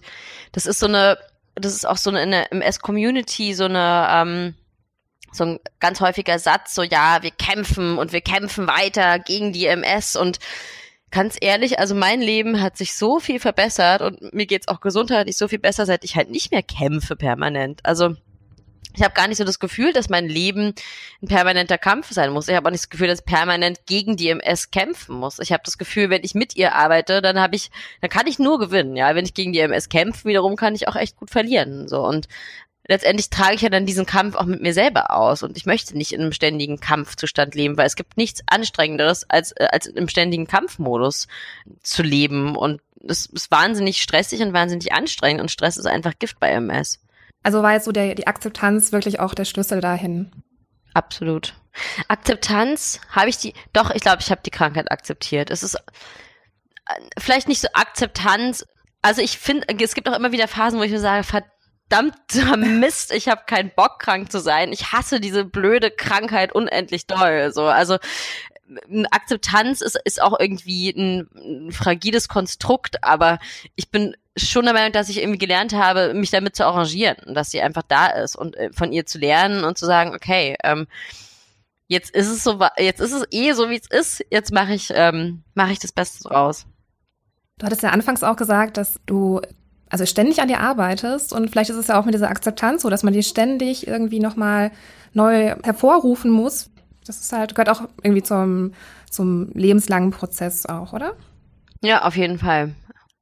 [0.52, 1.16] das ist so eine,
[1.54, 4.54] das ist auch so eine in der MS-Community so eine, ähm,
[5.32, 9.66] so ein ganz häufiger Satz, so ja, wir kämpfen und wir kämpfen weiter gegen die
[9.66, 10.38] MS und
[11.14, 15.36] ganz ehrlich, also mein Leben hat sich so viel verbessert und mir geht's auch gesundheitlich
[15.36, 17.80] so viel besser, seit ich halt nicht mehr kämpfe permanent.
[17.84, 18.16] Also
[18.96, 20.74] ich habe gar nicht so das Gefühl, dass mein Leben
[21.22, 22.48] ein permanenter Kampf sein muss.
[22.48, 25.38] Ich habe auch nicht das Gefühl, dass ich permanent gegen die MS kämpfen muss.
[25.38, 28.40] Ich habe das Gefühl, wenn ich mit ihr arbeite, dann habe ich, dann kann ich
[28.40, 28.96] nur gewinnen.
[28.96, 31.86] Ja, wenn ich gegen die MS kämpfe, wiederum kann ich auch echt gut verlieren.
[31.86, 32.26] So und
[32.86, 35.96] letztendlich trage ich ja dann diesen Kampf auch mit mir selber aus und ich möchte
[35.96, 40.08] nicht in einem ständigen Kampfzustand leben, weil es gibt nichts anstrengenderes als äh, als im
[40.08, 41.28] ständigen Kampfmodus
[41.82, 46.40] zu leben und das ist wahnsinnig stressig und wahnsinnig anstrengend und Stress ist einfach Gift
[46.40, 47.00] bei MS.
[47.42, 50.32] Also war jetzt so der, die Akzeptanz wirklich auch der Schlüssel dahin.
[50.94, 51.54] Absolut.
[52.08, 55.50] Akzeptanz habe ich die, doch, ich glaube, ich habe die Krankheit akzeptiert.
[55.50, 55.80] Es ist äh,
[57.18, 58.64] vielleicht nicht so Akzeptanz.
[59.02, 61.24] Also ich finde, es gibt auch immer wieder Phasen, wo ich mir sage,
[61.88, 64.72] verdammter Mist, ich habe keinen Bock, krank zu sein.
[64.72, 67.52] Ich hasse diese blöde Krankheit unendlich doll.
[67.52, 67.98] So, also
[69.10, 73.38] Akzeptanz ist, ist auch irgendwie ein, ein fragiles Konstrukt, aber
[73.76, 77.50] ich bin schon der Meinung, dass ich irgendwie gelernt habe, mich damit zu arrangieren, dass
[77.50, 80.86] sie einfach da ist und äh, von ihr zu lernen und zu sagen, okay, ähm,
[81.86, 84.90] jetzt ist es so, jetzt ist es eh so, wie es ist, jetzt mache ich,
[84.94, 86.66] ähm, mache ich das Beste draus.
[87.58, 89.40] Du hattest ja anfangs auch gesagt, dass du
[89.90, 92.90] also ständig an dir arbeitest und vielleicht ist es ja auch mit dieser Akzeptanz so,
[92.90, 94.70] dass man die ständig irgendwie nochmal
[95.12, 96.70] neu hervorrufen muss.
[97.06, 98.72] Das ist halt, gehört auch irgendwie zum,
[99.10, 101.14] zum lebenslangen Prozess auch, oder?
[101.82, 102.74] Ja, auf jeden Fall.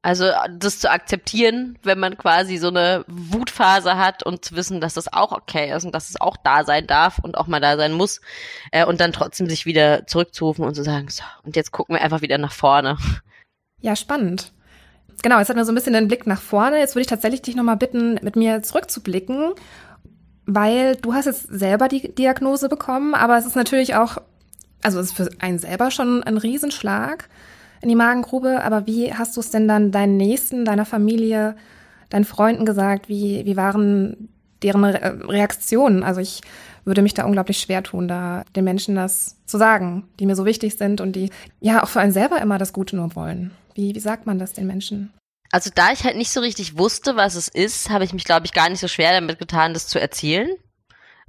[0.05, 4.95] Also das zu akzeptieren, wenn man quasi so eine Wutphase hat und zu wissen, dass
[4.95, 7.77] das auch okay ist und dass es auch da sein darf und auch mal da
[7.77, 8.21] sein muss
[8.73, 12.03] äh, und dann trotzdem sich wieder zurückzurufen und zu sagen, so, und jetzt gucken wir
[12.03, 12.99] einfach wieder nach vorne.
[13.81, 14.53] Ja, spannend.
[15.23, 16.79] Genau, jetzt hatten wir so ein bisschen den Blick nach vorne.
[16.79, 19.53] Jetzt würde ich tatsächlich dich nochmal bitten, mit mir zurückzublicken,
[20.47, 24.19] weil du hast jetzt selber die Diagnose bekommen, aber es ist natürlich auch,
[24.83, 27.29] also es ist für einen selber schon ein Riesenschlag
[27.83, 28.65] in die Magengrube.
[28.65, 31.57] Aber wie hast du es denn dann deinen Nächsten, deiner Familie,
[32.09, 33.09] deinen Freunden gesagt?
[33.09, 34.29] Wie, wie waren
[34.63, 36.03] deren Reaktionen?
[36.03, 36.41] Also ich
[36.85, 40.45] würde mich da unglaublich schwer tun, da den Menschen das zu sagen, die mir so
[40.45, 41.31] wichtig sind und die
[41.61, 43.53] ja auch für einen selber immer das Gute nur wollen.
[43.75, 45.13] Wie, wie sagt man das den Menschen?
[45.51, 48.47] Also da ich halt nicht so richtig wusste, was es ist, habe ich mich, glaube
[48.47, 50.51] ich, gar nicht so schwer damit getan, das zu erzählen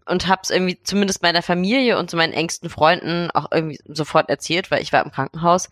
[0.06, 4.30] und habe es irgendwie zumindest meiner Familie und zu meinen engsten Freunden auch irgendwie sofort
[4.30, 5.70] erzählt, weil ich war im Krankenhaus.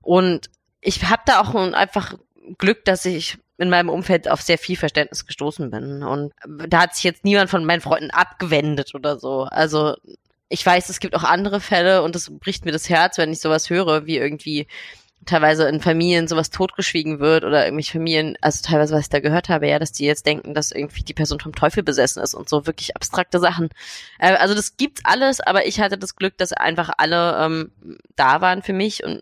[0.00, 2.14] Und ich habe da auch einfach
[2.58, 6.02] Glück, dass ich in meinem Umfeld auf sehr viel Verständnis gestoßen bin.
[6.02, 6.32] Und
[6.68, 9.42] da hat sich jetzt niemand von meinen Freunden abgewendet oder so.
[9.42, 9.96] Also
[10.48, 13.40] ich weiß, es gibt auch andere Fälle und es bricht mir das Herz, wenn ich
[13.40, 14.66] sowas höre, wie irgendwie
[15.26, 19.48] teilweise in Familien sowas totgeschwiegen wird oder irgendwelche Familien, also teilweise, was ich da gehört
[19.48, 22.48] habe, ja, dass die jetzt denken, dass irgendwie die Person vom Teufel besessen ist und
[22.48, 23.68] so wirklich abstrakte Sachen.
[24.18, 27.70] Äh, also das gibt's alles, aber ich hatte das Glück, dass einfach alle ähm,
[28.16, 29.20] da waren für mich und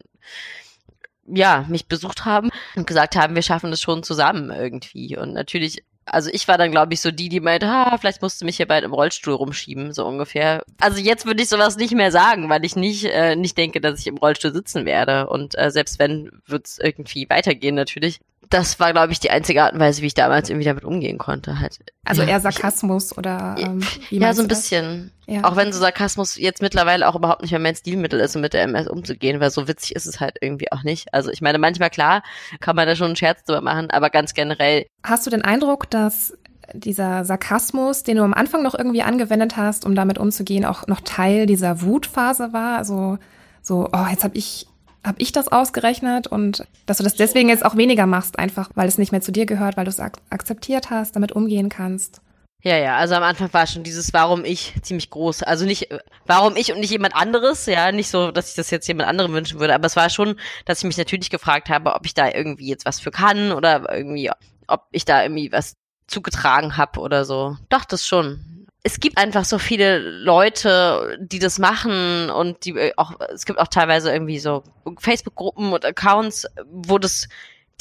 [1.31, 5.17] ja, mich besucht haben und gesagt haben, wir schaffen das schon zusammen irgendwie.
[5.17, 8.41] Und natürlich also ich war dann, glaube ich, so die, die meinte, ah, vielleicht musst
[8.41, 10.63] du mich hier bald im Rollstuhl rumschieben, so ungefähr.
[10.81, 14.01] Also jetzt würde ich sowas nicht mehr sagen, weil ich nicht, äh, nicht denke, dass
[14.01, 15.29] ich im Rollstuhl sitzen werde.
[15.29, 19.63] Und äh, selbst wenn, wird es irgendwie weitergehen natürlich das war, glaube ich, die einzige
[19.63, 21.61] Art und Weise, wie ich damals irgendwie damit umgehen konnte.
[21.61, 21.79] Halt.
[22.05, 25.13] Also eher Sarkasmus oder ähm, Ja, so ein bisschen.
[25.27, 25.45] Ja.
[25.45, 28.55] Auch wenn so Sarkasmus jetzt mittlerweile auch überhaupt nicht mehr mein Stilmittel ist, um mit
[28.55, 31.13] der MS umzugehen, weil so witzig ist es halt irgendwie auch nicht.
[31.13, 32.23] Also ich meine, manchmal klar,
[32.61, 34.87] kann man da schon einen Scherz drüber machen, aber ganz generell.
[35.03, 36.33] Hast du den Eindruck, dass
[36.73, 41.01] dieser Sarkasmus, den du am Anfang noch irgendwie angewendet hast, um damit umzugehen, auch noch
[41.01, 42.79] Teil dieser Wutphase war?
[42.79, 43.19] Also
[43.61, 44.67] so, oh, jetzt habe ich
[45.09, 48.89] habe ich das ausgerechnet und dass du das deswegen jetzt auch weniger machst, einfach weil
[48.89, 52.21] es nicht mehr zu dir gehört, weil du es ak akzeptiert hast, damit umgehen kannst.
[52.63, 55.45] Ja, ja, also am Anfang war schon dieses Warum ich ziemlich groß.
[55.45, 55.89] Also nicht,
[56.27, 59.33] warum ich und nicht jemand anderes, ja, nicht so, dass ich das jetzt jemand anderem
[59.33, 62.29] wünschen würde, aber es war schon, dass ich mich natürlich gefragt habe, ob ich da
[62.29, 64.31] irgendwie jetzt was für kann oder irgendwie,
[64.67, 65.77] ob ich da irgendwie was
[66.09, 67.57] zugetragen habe oder so.
[67.69, 72.93] Doch, das schon es gibt einfach so viele Leute, die das machen und die äh,
[72.97, 74.63] auch, es gibt auch teilweise irgendwie so
[74.99, 77.29] Facebook-Gruppen und Accounts, wo das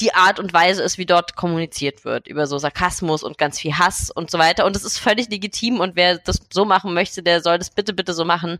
[0.00, 3.76] die Art und Weise ist, wie dort kommuniziert wird, über so Sarkasmus und ganz viel
[3.78, 4.64] Hass und so weiter.
[4.64, 7.92] Und das ist völlig legitim und wer das so machen möchte, der soll das bitte,
[7.92, 8.58] bitte so machen.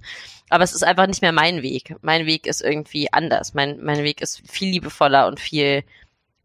[0.49, 1.95] Aber es ist einfach nicht mehr mein Weg.
[2.03, 3.55] Mein Weg ist irgendwie anders.
[3.55, 5.85] Mein, mein Weg ist viel liebevoller und viel,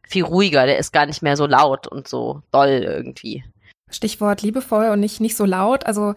[0.07, 0.67] viel ruhiger.
[0.67, 3.43] Der ist gar nicht mehr so laut und so doll irgendwie.
[3.93, 5.85] Stichwort liebevoll und nicht, nicht so laut.
[5.85, 6.15] Also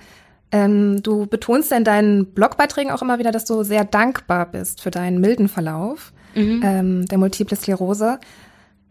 [0.52, 4.90] ähm, du betonst in deinen Blogbeiträgen auch immer wieder, dass du sehr dankbar bist für
[4.90, 6.60] deinen milden Verlauf mhm.
[6.64, 8.18] ähm, der Multiple Sklerose.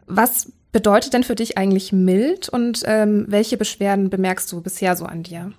[0.07, 5.05] Was bedeutet denn für dich eigentlich mild und ähm, welche Beschwerden bemerkst du bisher so
[5.05, 5.53] an dir?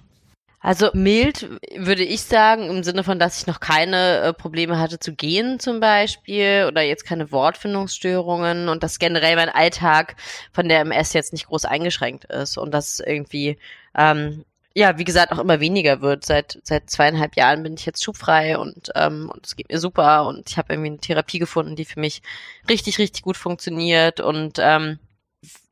[0.61, 4.99] Also mild würde ich sagen, im Sinne von, dass ich noch keine äh, Probleme hatte
[4.99, 10.17] zu gehen zum Beispiel oder jetzt keine Wortfindungsstörungen und dass generell mein Alltag
[10.53, 13.59] von der MS jetzt nicht groß eingeschränkt ist und dass irgendwie,
[13.95, 16.25] ähm, ja, wie gesagt, auch immer weniger wird.
[16.25, 20.27] Seit, seit zweieinhalb Jahren bin ich jetzt schubfrei und ähm, und es geht mir super
[20.27, 22.23] und ich habe irgendwie eine Therapie gefunden, die für mich
[22.69, 24.99] richtig, richtig gut funktioniert und ähm,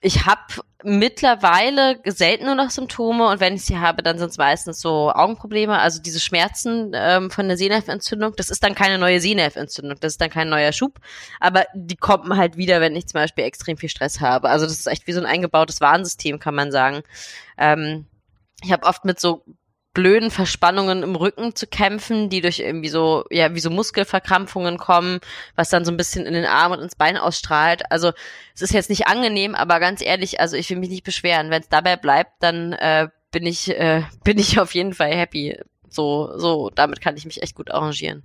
[0.01, 0.43] ich habe
[0.83, 5.11] mittlerweile selten nur noch Symptome und wenn ich sie habe, dann sind es meistens so
[5.11, 8.35] Augenprobleme, also diese Schmerzen ähm, von der Sehnervenentzündung.
[8.37, 11.01] Das ist dann keine neue Sehnervenentzündung, das ist dann kein neuer Schub,
[11.41, 14.51] aber die kommen halt wieder, wenn ich zum Beispiel extrem viel Stress habe.
[14.51, 17.03] Also das ist echt wie so ein eingebautes Warnsystem, kann man sagen.
[17.57, 18.07] Ähm,
[18.63, 19.43] ich habe oft mit so
[19.95, 25.21] blöden Verspannungen im Rücken zu kämpfen, die durch irgendwie so, ja, wie so Muskelverkrampfungen kommen,
[25.55, 27.91] was dann so ein bisschen in den Arm und ins Bein ausstrahlt.
[27.91, 28.13] Also
[28.55, 31.51] es ist jetzt nicht angenehm, aber ganz ehrlich, also ich will mich nicht beschweren.
[31.51, 35.59] Wenn es dabei bleibt, dann äh, bin ich, äh, bin ich auf jeden Fall happy.
[35.89, 38.25] So, so, damit kann ich mich echt gut arrangieren.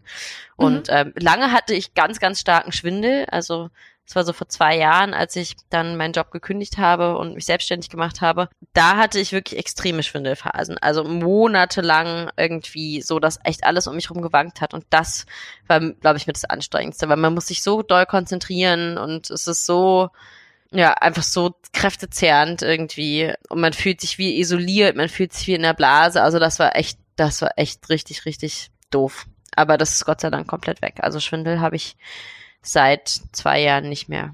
[0.55, 0.93] Und mhm.
[0.95, 3.27] ähm, lange hatte ich ganz, ganz starken Schwindel.
[3.29, 3.69] Also
[4.09, 7.45] das war so vor zwei Jahren, als ich dann meinen Job gekündigt habe und mich
[7.45, 8.49] selbstständig gemacht habe.
[8.73, 10.79] Da hatte ich wirklich extreme Schwindelphasen.
[10.79, 14.73] Also monatelang irgendwie so, dass echt alles um mich herum gewankt hat.
[14.73, 15.27] Und das
[15.67, 19.45] war, glaube ich, mit das Anstrengendste, weil man muss sich so doll konzentrieren und es
[19.45, 20.09] ist so,
[20.71, 23.31] ja, einfach so kräftezehrend irgendwie.
[23.47, 26.23] Und man fühlt sich wie isoliert, man fühlt sich wie in der Blase.
[26.23, 29.27] Also das war echt, das war echt richtig, richtig doof.
[29.55, 30.95] Aber das ist Gott sei Dank komplett weg.
[31.01, 31.95] Also Schwindel habe ich
[32.61, 34.33] seit zwei Jahren nicht mehr.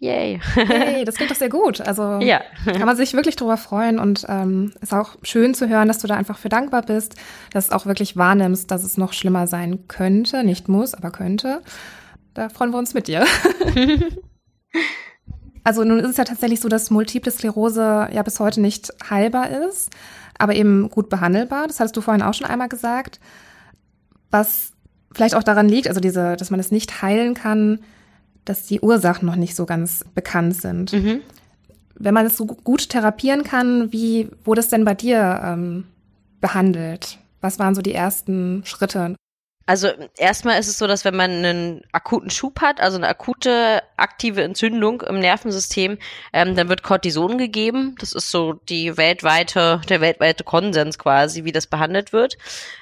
[0.00, 0.40] Yay.
[0.54, 1.80] Yay, das klingt doch sehr gut.
[1.80, 2.40] Also ja.
[2.64, 6.06] kann man sich wirklich drüber freuen und ähm, ist auch schön zu hören, dass du
[6.06, 7.16] da einfach für dankbar bist,
[7.52, 11.62] dass du auch wirklich wahrnimmst, dass es noch schlimmer sein könnte, nicht muss, aber könnte.
[12.34, 13.26] Da freuen wir uns mit dir.
[15.64, 19.50] also nun ist es ja tatsächlich so, dass Multiple Sklerose ja bis heute nicht heilbar
[19.50, 19.90] ist,
[20.38, 21.66] aber eben gut behandelbar.
[21.66, 23.18] Das hattest du vorhin auch schon einmal gesagt.
[24.30, 24.74] Was
[25.12, 27.80] vielleicht auch daran liegt, also diese, dass man es nicht heilen kann,
[28.44, 30.92] dass die Ursachen noch nicht so ganz bekannt sind.
[30.92, 31.20] Mhm.
[31.94, 35.84] Wenn man es so gut therapieren kann, wie wurde es denn bei dir ähm,
[36.40, 37.18] behandelt?
[37.40, 39.16] Was waren so die ersten Schritte?
[39.68, 43.82] Also erstmal ist es so, dass wenn man einen akuten Schub hat, also eine akute
[43.98, 45.98] aktive Entzündung im Nervensystem,
[46.32, 47.94] ähm, dann wird Cortison gegeben.
[48.00, 52.38] Das ist so die weltweite, der weltweite Konsens quasi, wie das behandelt wird.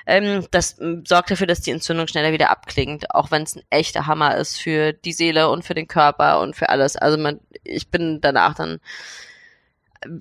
[0.07, 3.65] Ähm, das ähm, sorgt dafür, dass die Entzündung schneller wieder abklingt, auch wenn es ein
[3.69, 6.95] echter Hammer ist für die Seele und für den Körper und für alles.
[6.95, 8.79] Also man, ich bin danach dann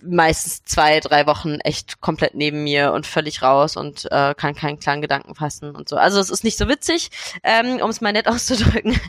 [0.04, 4.80] meistens zwei, drei Wochen echt komplett neben mir und völlig raus und äh, kann keinen
[4.80, 5.98] klaren Gedanken fassen und so.
[5.98, 7.10] Also es ist nicht so witzig,
[7.44, 9.00] ähm, um es mal nett auszudrücken.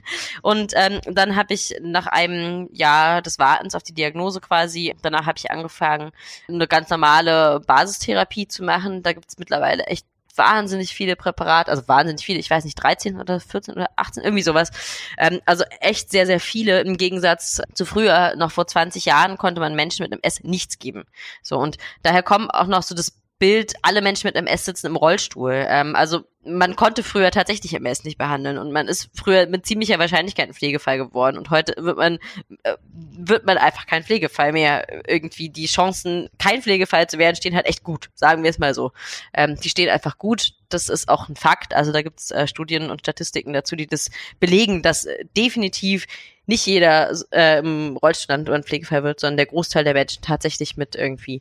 [0.43, 5.27] Und ähm, dann habe ich nach einem Jahr des Wartens auf die Diagnose quasi, danach
[5.27, 6.13] habe ich angefangen,
[6.49, 9.03] eine ganz normale Basistherapie zu machen.
[9.03, 13.21] Da gibt es mittlerweile echt wahnsinnig viele Präparate, also wahnsinnig viele, ich weiß nicht, 13
[13.21, 14.71] oder 14 oder 18, irgendwie sowas.
[15.19, 16.81] Ähm, also echt sehr, sehr viele.
[16.81, 20.79] Im Gegensatz zu früher, noch vor 20 Jahren, konnte man Menschen mit einem S nichts
[20.79, 21.05] geben.
[21.43, 24.97] So, und daher kommen auch noch so das Bild, alle Menschen mit MS sitzen im
[24.97, 25.67] Rollstuhl.
[25.69, 29.99] Ähm, also man konnte früher tatsächlich MS nicht behandeln und man ist früher mit ziemlicher
[29.99, 32.19] Wahrscheinlichkeit ein Pflegefall geworden und heute wird man
[32.63, 35.07] äh, wird man einfach kein Pflegefall mehr.
[35.09, 38.75] Irgendwie die Chancen, kein Pflegefall zu werden, stehen halt echt gut, sagen wir es mal
[38.75, 38.93] so.
[39.35, 40.53] Ähm, die stehen einfach gut.
[40.69, 41.75] Das ist auch ein Fakt.
[41.75, 46.07] Also da gibt es äh, Studien und Statistiken dazu, die das belegen, dass äh, definitiv
[46.47, 50.77] nicht jeder äh, im Rollstuhl oder ein Pflegefall wird, sondern der Großteil der Menschen tatsächlich
[50.77, 51.41] mit irgendwie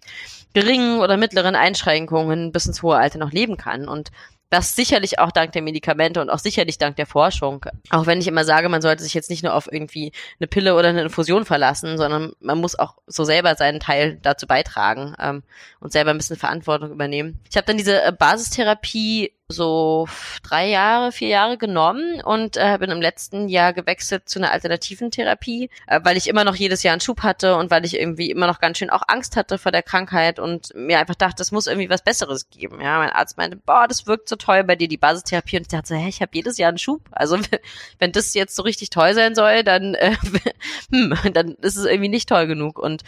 [0.53, 3.87] geringen oder mittleren Einschränkungen bis ins hohe Alter noch leben kann.
[3.87, 4.11] Und
[4.55, 7.65] das sicherlich auch dank der Medikamente und auch sicherlich dank der Forschung.
[7.89, 10.75] Auch wenn ich immer sage, man sollte sich jetzt nicht nur auf irgendwie eine Pille
[10.75, 15.43] oder eine Infusion verlassen, sondern man muss auch so selber seinen Teil dazu beitragen ähm,
[15.79, 17.41] und selber ein bisschen Verantwortung übernehmen.
[17.49, 20.07] Ich habe dann diese äh, Basistherapie so
[20.41, 25.11] drei Jahre, vier Jahre genommen und äh, bin im letzten Jahr gewechselt zu einer alternativen
[25.11, 28.31] Therapie, äh, weil ich immer noch jedes Jahr einen Schub hatte und weil ich irgendwie
[28.31, 31.51] immer noch ganz schön auch Angst hatte vor der Krankheit und mir einfach dachte, es
[31.51, 32.81] muss irgendwie was Besseres geben.
[32.81, 35.57] Ja, mein Arzt meinte, boah, das wirkt so toll bei dir, die Basistherapie.
[35.57, 37.01] Und ich dachte so, hä, ich habe jedes Jahr einen Schub.
[37.11, 37.37] Also
[37.99, 40.15] wenn das jetzt so richtig toll sein soll, dann, äh,
[40.91, 42.79] hm, dann ist es irgendwie nicht toll genug.
[42.79, 43.03] Und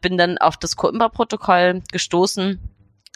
[0.00, 2.60] bin dann auf das Coimbra-Protokoll gestoßen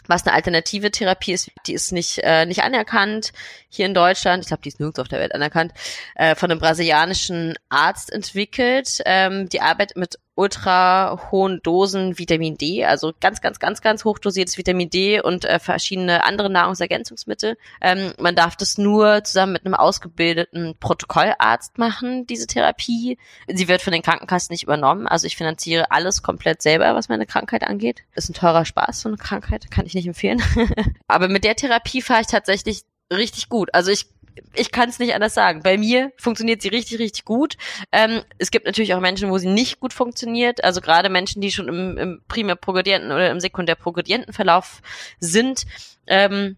[0.07, 3.31] was eine alternative Therapie ist, die ist nicht, äh, nicht anerkannt
[3.69, 4.43] hier in Deutschland.
[4.43, 5.73] Ich glaube, die ist nirgends auf der Welt anerkannt.
[6.15, 9.01] Äh, von einem brasilianischen Arzt entwickelt.
[9.05, 14.57] Ähm, die arbeitet mit ultra hohen Dosen Vitamin D, also ganz, ganz, ganz, ganz hochdosiertes
[14.57, 17.57] Vitamin D und äh, verschiedene andere Nahrungsergänzungsmittel.
[17.81, 23.17] Ähm, man darf das nur zusammen mit einem ausgebildeten Protokollarzt machen, diese Therapie.
[23.47, 27.25] Sie wird von den Krankenkassen nicht übernommen, also ich finanziere alles komplett selber, was meine
[27.25, 28.03] Krankheit angeht.
[28.13, 30.41] Ist ein teurer Spaß, so eine Krankheit, kann ich nicht empfehlen.
[31.07, 33.69] Aber mit der Therapie fahre ich tatsächlich richtig gut.
[33.73, 34.07] Also ich
[34.53, 35.61] ich kann es nicht anders sagen.
[35.63, 37.57] Bei mir funktioniert sie richtig, richtig gut.
[37.91, 40.63] Ähm, es gibt natürlich auch Menschen, wo sie nicht gut funktioniert.
[40.63, 44.81] Also gerade Menschen, die schon im, im primär progredienten oder im sekundär progredienten Verlauf
[45.19, 45.65] sind.
[46.07, 46.57] Ähm,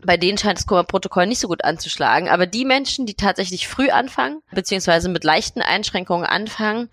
[0.00, 2.28] bei denen scheint das Koma-Protokoll nicht so gut anzuschlagen.
[2.28, 6.88] Aber die Menschen, die tatsächlich früh anfangen, beziehungsweise mit leichten Einschränkungen anfangen,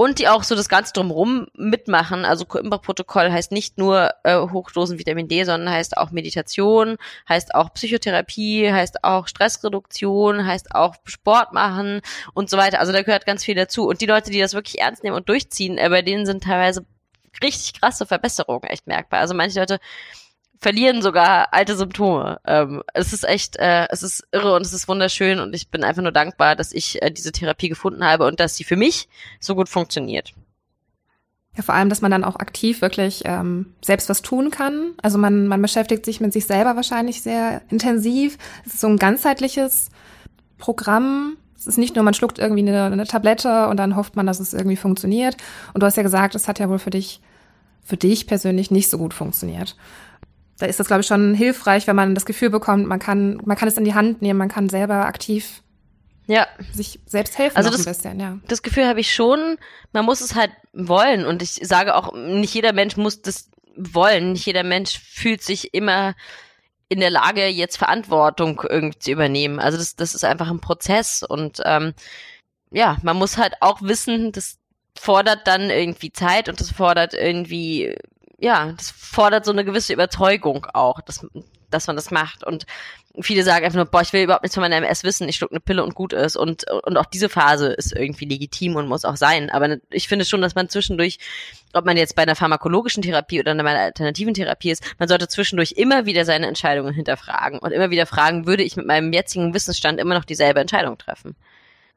[0.00, 2.24] und die auch so das Ganze drumherum mitmachen.
[2.24, 6.96] Also Coimbra-Protokoll heißt nicht nur äh, Hochdosen Vitamin D, sondern heißt auch Meditation,
[7.28, 12.00] heißt auch Psychotherapie, heißt auch Stressreduktion, heißt auch Sport machen
[12.32, 12.80] und so weiter.
[12.80, 13.86] Also da gehört ganz viel dazu.
[13.86, 16.86] Und die Leute, die das wirklich ernst nehmen und durchziehen, äh, bei denen sind teilweise
[17.42, 19.20] richtig krasse Verbesserungen echt merkbar.
[19.20, 19.80] Also manche Leute
[20.60, 22.38] verlieren sogar alte Symptome.
[22.44, 25.82] Ähm, es ist echt, äh, es ist irre und es ist wunderschön und ich bin
[25.82, 29.08] einfach nur dankbar, dass ich äh, diese Therapie gefunden habe und dass sie für mich
[29.40, 30.34] so gut funktioniert.
[31.56, 34.92] Ja, vor allem, dass man dann auch aktiv wirklich ähm, selbst was tun kann.
[35.02, 38.36] Also man, man beschäftigt sich mit sich selber wahrscheinlich sehr intensiv.
[38.66, 39.88] Es ist so ein ganzheitliches
[40.58, 41.38] Programm.
[41.56, 44.40] Es ist nicht nur, man schluckt irgendwie eine, eine Tablette und dann hofft man, dass
[44.40, 45.36] es irgendwie funktioniert.
[45.72, 47.20] Und du hast ja gesagt, es hat ja wohl für dich,
[47.82, 49.74] für dich persönlich nicht so gut funktioniert
[50.60, 53.56] da ist das, glaube ich, schon hilfreich, wenn man das Gefühl bekommt, man kann, man
[53.56, 55.62] kann es in die Hand nehmen, man kann selber aktiv
[56.26, 56.46] ja.
[56.72, 58.38] sich selbst helfen also das, ein bisschen, ja.
[58.46, 59.56] Das Gefühl habe ich schon,
[59.92, 61.26] man muss es halt wollen.
[61.26, 64.32] Und ich sage auch, nicht jeder Mensch muss das wollen.
[64.32, 66.14] Nicht jeder Mensch fühlt sich immer
[66.88, 69.58] in der Lage, jetzt Verantwortung irgendwie zu übernehmen.
[69.58, 71.22] Also das, das ist einfach ein Prozess.
[71.22, 71.94] Und ähm,
[72.70, 74.58] ja, man muss halt auch wissen, das
[74.98, 77.96] fordert dann irgendwie Zeit und das fordert irgendwie
[78.40, 81.26] ja, das fordert so eine gewisse Überzeugung auch, dass,
[81.70, 82.42] dass man das macht.
[82.42, 82.64] Und
[83.20, 85.50] viele sagen einfach nur, boah, ich will überhaupt nichts von meiner MS wissen, ich schluck
[85.50, 86.36] eine Pille und gut ist.
[86.36, 89.50] Und, und auch diese Phase ist irgendwie legitim und muss auch sein.
[89.50, 91.18] Aber ich finde schon, dass man zwischendurch,
[91.74, 95.72] ob man jetzt bei einer pharmakologischen Therapie oder einer alternativen Therapie ist, man sollte zwischendurch
[95.72, 100.00] immer wieder seine Entscheidungen hinterfragen und immer wieder fragen, würde ich mit meinem jetzigen Wissensstand
[100.00, 101.36] immer noch dieselbe Entscheidung treffen?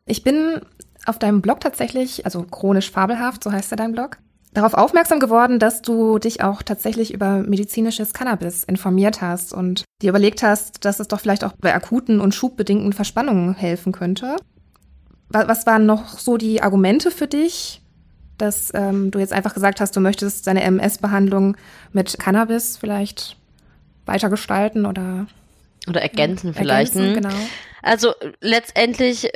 [0.06, 0.62] Ich bin
[1.06, 4.18] auf deinem Blog tatsächlich, also chronisch fabelhaft, so heißt ja dein Blog,
[4.54, 10.10] darauf aufmerksam geworden, dass du dich auch tatsächlich über medizinisches Cannabis informiert hast und dir
[10.10, 14.36] überlegt hast, dass es doch vielleicht auch bei akuten und schubbedingten Verspannungen helfen könnte.
[15.30, 17.82] Was waren noch so die Argumente für dich,
[18.38, 21.58] dass ähm, du jetzt einfach gesagt hast, du möchtest deine MS-Behandlung
[21.92, 23.38] mit Cannabis vielleicht
[24.06, 25.28] weiter gestalten oder
[25.88, 26.96] oder ergänzen ja, vielleicht.
[26.96, 27.24] Ergänzen, hm?
[27.24, 27.44] genau.
[27.82, 29.30] Also letztendlich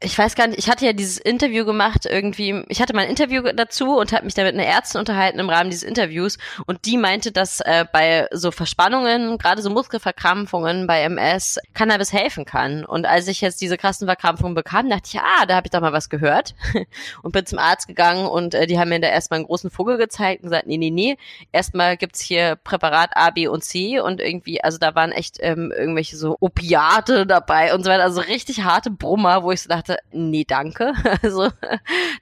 [0.00, 3.42] ich weiß gar nicht, ich hatte ja dieses Interview gemacht irgendwie, ich hatte mein Interview
[3.54, 6.98] dazu und habe mich da mit einer Ärztin unterhalten im Rahmen dieses Interviews und die
[6.98, 12.84] meinte, dass äh, bei so Verspannungen, gerade so Muskelverkrampfungen bei MS, Cannabis helfen kann.
[12.84, 15.80] Und als ich jetzt diese krassen Verkrampfungen bekam, dachte ich, ah, da habe ich doch
[15.80, 16.54] mal was gehört
[17.22, 19.96] und bin zum Arzt gegangen und äh, die haben mir da erstmal einen großen Vogel
[19.96, 21.16] gezeigt und gesagt, nee, nee, nee,
[21.52, 25.72] erstmal gibt's hier Präparat A, B und C und irgendwie, also da waren echt ähm,
[25.74, 29.95] irgendwelche so Opiate dabei und so weiter, also richtig harte Brummer, wo ich so dachte,
[30.12, 30.92] nee, danke.
[31.22, 31.50] Also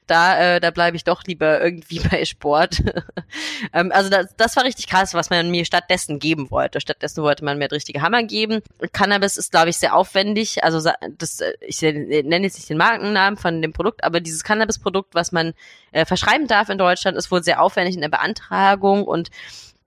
[0.06, 2.82] da, äh, da bleibe ich doch lieber irgendwie bei Sport.
[3.72, 6.80] ähm, also das, das war richtig krass, was man mir stattdessen geben wollte.
[6.80, 8.60] Stattdessen wollte man mir richtige Hammer geben.
[8.92, 10.62] Cannabis ist, glaube ich, sehr aufwendig.
[10.64, 15.32] Also das, ich nenne jetzt nicht den Markennamen von dem Produkt, aber dieses Cannabis-Produkt, was
[15.32, 15.54] man
[15.92, 19.30] äh, verschreiben darf in Deutschland, ist wohl sehr aufwendig in der Beantragung und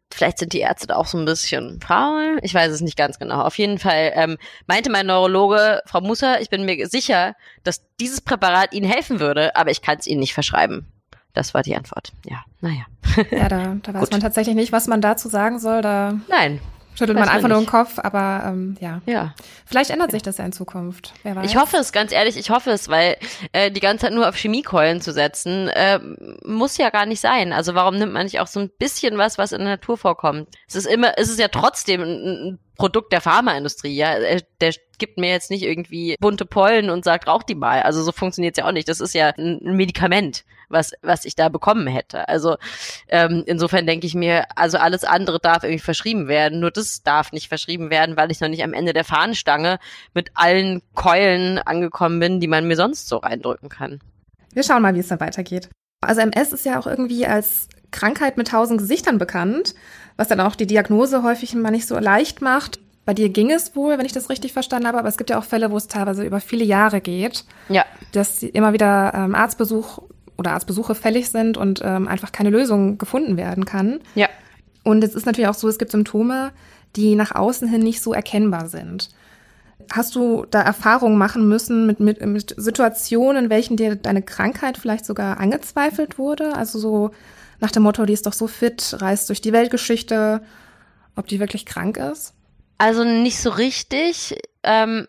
[0.10, 2.40] Vielleicht sind die Ärzte da auch so ein bisschen faul.
[2.42, 3.42] Ich weiß es nicht ganz genau.
[3.42, 8.22] Auf jeden Fall ähm, meinte mein Neurologe, Frau Musser, ich bin mir sicher, dass dieses
[8.22, 10.88] Präparat Ihnen helfen würde, aber ich kann es Ihnen nicht verschreiben.
[11.34, 12.14] Das war die Antwort.
[12.26, 12.86] Ja, naja.
[13.32, 15.82] Ja, da, da weiß man tatsächlich nicht, was man dazu sagen soll.
[15.82, 16.60] Da Nein,
[16.98, 19.02] schüttelt man einfach nur den Kopf, aber ähm, ja.
[19.06, 19.36] Ja.
[19.66, 21.14] Vielleicht ändert sich das ja in Zukunft.
[21.24, 21.50] Wer weiß.
[21.50, 23.18] Ich hoffe es, ganz ehrlich, ich hoffe es, weil
[23.52, 26.00] äh, die ganze Zeit nur auf Chemiekeulen zu setzen, äh,
[26.44, 27.54] muss ja gar nicht sein.
[27.54, 30.50] Also warum nimmt man nicht auch so ein bisschen was, was in der Natur vorkommt?
[30.68, 34.16] Es ist immer, es ist ja trotzdem ein Produkt der Pharmaindustrie, ja.
[34.62, 37.82] Der gibt mir jetzt nicht irgendwie bunte Pollen und sagt, rauch die mal.
[37.82, 38.90] Also so funktioniert's ja auch nicht.
[38.90, 42.28] Das ist ja ein Medikament, was, was ich da bekommen hätte.
[42.28, 42.58] Also
[43.08, 46.60] ähm, insofern denke ich mir, also alles andere darf irgendwie verschrieben werden.
[46.60, 49.80] Nur das darf nicht verschrieben werden, weil ich noch nicht am Ende der Fahnenstange
[50.14, 54.00] mit allen Keulen angekommen bin, die man mir sonst so reindrücken kann.
[54.54, 55.70] Wir schauen mal, wie es dann weitergeht.
[56.02, 59.74] Also MS ist ja auch irgendwie als Krankheit mit tausend Gesichtern bekannt
[60.18, 62.80] was dann auch die Diagnose häufig mal nicht so leicht macht.
[63.06, 65.40] Bei dir ging es wohl, wenn ich das richtig verstanden habe, aber es gibt ja
[65.40, 67.46] auch Fälle, wo es teilweise über viele Jahre geht.
[67.70, 67.86] Ja.
[68.12, 70.00] Dass immer wieder ähm, Arztbesuch
[70.38, 74.00] oder Arztbesuche fällig sind und ähm, einfach keine Lösung gefunden werden kann.
[74.16, 74.30] Ja.
[74.84, 76.52] Und es ist natürlich auch so, es gibt Symptome,
[76.96, 79.10] die nach außen hin nicht so erkennbar sind.
[79.92, 84.78] Hast du da Erfahrungen machen müssen mit, mit, mit Situationen, in welchen dir deine Krankheit
[84.78, 86.56] vielleicht sogar angezweifelt wurde?
[86.56, 87.12] Also so
[87.60, 90.42] nach dem Motto, die ist doch so fit, reist durch die Weltgeschichte,
[91.16, 92.34] ob die wirklich krank ist?
[92.78, 94.38] Also nicht so richtig.
[94.64, 95.08] Ähm,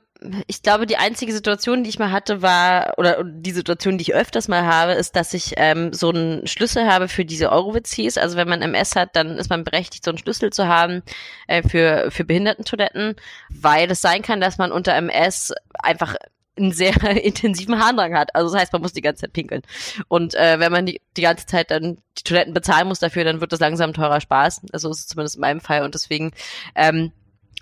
[0.49, 4.15] ich glaube, die einzige Situation, die ich mal hatte, war, oder die Situation, die ich
[4.15, 8.37] öfters mal habe, ist, dass ich ähm, so einen Schlüssel habe für diese Eurowitz Also
[8.37, 11.03] wenn man MS hat, dann ist man berechtigt, so einen Schlüssel zu haben
[11.47, 13.15] äh, für, für Behindertentoiletten,
[13.49, 16.17] weil es sein kann, dass man unter MS einfach
[16.57, 18.35] einen sehr intensiven Harndrang hat.
[18.35, 19.63] Also das heißt, man muss die ganze Zeit pinkeln.
[20.09, 23.41] Und äh, wenn man die, die ganze Zeit dann die Toiletten bezahlen muss dafür, dann
[23.41, 24.63] wird das langsam teurer Spaß.
[24.73, 25.85] Also ist es zumindest in meinem Fall.
[25.85, 26.33] Und deswegen
[26.75, 27.13] ähm,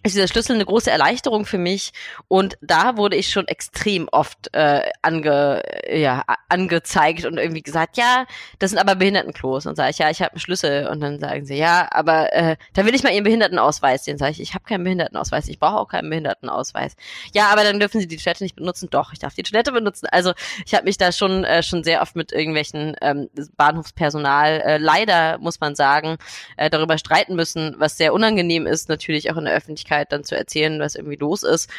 [0.06, 1.92] ist dieser Schlüssel eine große Erleichterung für mich.
[2.28, 8.26] Und da wurde ich schon extrem oft äh, ange, ja, angezeigt und irgendwie gesagt, ja,
[8.58, 9.66] das sind aber Behindertenklos.
[9.66, 10.86] Und sage ich, ja, ich habe einen Schlüssel.
[10.86, 14.04] Und dann sagen sie, ja, aber äh, da will ich mal Ihren Behindertenausweis.
[14.04, 16.96] Den sage ich, ich habe keinen Behindertenausweis, ich brauche auch keinen Behindertenausweis.
[17.34, 18.88] Ja, aber dann dürfen Sie die Toilette nicht benutzen.
[18.90, 20.06] Doch, ich darf die Toilette benutzen.
[20.10, 20.32] Also
[20.64, 25.38] ich habe mich da schon äh, schon sehr oft mit irgendwelchen ähm, Bahnhofspersonal, äh, leider
[25.38, 26.16] muss man sagen,
[26.56, 30.24] äh, darüber streiten müssen, was sehr unangenehm ist, natürlich auch in der Öffentlichkeit Öffentlichkeit dann
[30.24, 31.70] zu erzählen, was irgendwie los ist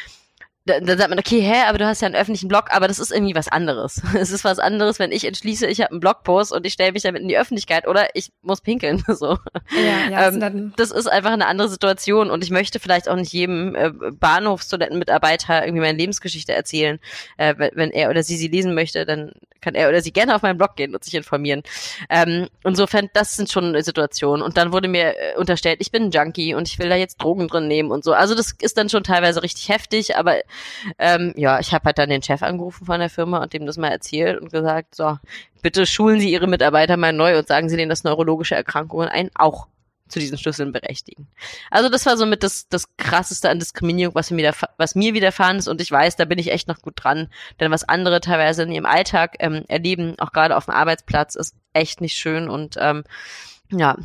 [0.68, 2.98] dann, dann sagt man, okay, hä, aber du hast ja einen öffentlichen Blog, aber das
[2.98, 4.02] ist irgendwie was anderes.
[4.18, 7.02] Es ist was anderes, wenn ich entschließe, ich habe einen Blogpost und ich stelle mich
[7.02, 9.02] damit in die Öffentlichkeit oder ich muss pinkeln.
[9.18, 9.38] So.
[9.74, 13.32] Ja, ja, ähm, das ist einfach eine andere Situation und ich möchte vielleicht auch nicht
[13.32, 17.00] jedem äh, Bahnhofstoilettenmitarbeiter irgendwie meine Lebensgeschichte erzählen.
[17.36, 20.42] Äh, wenn er oder sie sie lesen möchte, dann kann er oder sie gerne auf
[20.42, 21.62] meinen Blog gehen und sich informieren.
[22.10, 24.42] Ähm, insofern, das sind schon Situationen.
[24.42, 27.16] Und dann wurde mir äh, unterstellt, ich bin ein Junkie und ich will da jetzt
[27.16, 28.12] Drogen drin nehmen und so.
[28.12, 30.36] Also das ist dann schon teilweise richtig heftig, aber
[30.98, 33.76] ähm, ja, ich habe halt dann den Chef angerufen von der Firma und dem das
[33.76, 35.18] mal erzählt und gesagt, so,
[35.62, 39.30] bitte schulen Sie Ihre Mitarbeiter mal neu und sagen Sie denen, dass neurologische Erkrankungen einen
[39.34, 39.66] auch
[40.08, 41.28] zu diesen Schlüsseln berechtigen.
[41.70, 45.68] Also das war somit das, das krasseste an Diskriminierung, was mir, was mir widerfahren ist
[45.68, 47.28] und ich weiß, da bin ich echt noch gut dran,
[47.60, 51.54] denn was andere teilweise in ihrem Alltag ähm, erleben, auch gerade auf dem Arbeitsplatz, ist
[51.72, 53.04] echt nicht schön und ähm,
[53.70, 53.96] ja,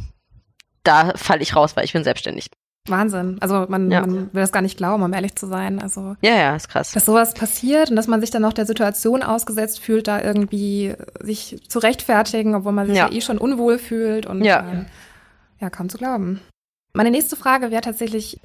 [0.84, 2.49] da falle ich raus, weil ich bin selbstständig.
[2.88, 3.38] Wahnsinn.
[3.39, 4.01] Also man, ja.
[4.01, 5.81] man will das gar nicht glauben, um ehrlich zu sein.
[5.81, 6.91] Also ja, ja, ist krass.
[6.91, 10.93] Dass sowas passiert und dass man sich dann noch der Situation ausgesetzt fühlt, da irgendwie
[11.21, 14.65] sich zu rechtfertigen, obwohl man sich ja, ja eh schon unwohl fühlt und ja.
[14.69, 14.86] Ähm,
[15.59, 16.41] ja, kaum zu glauben.
[16.93, 18.41] Meine nächste Frage wäre tatsächlich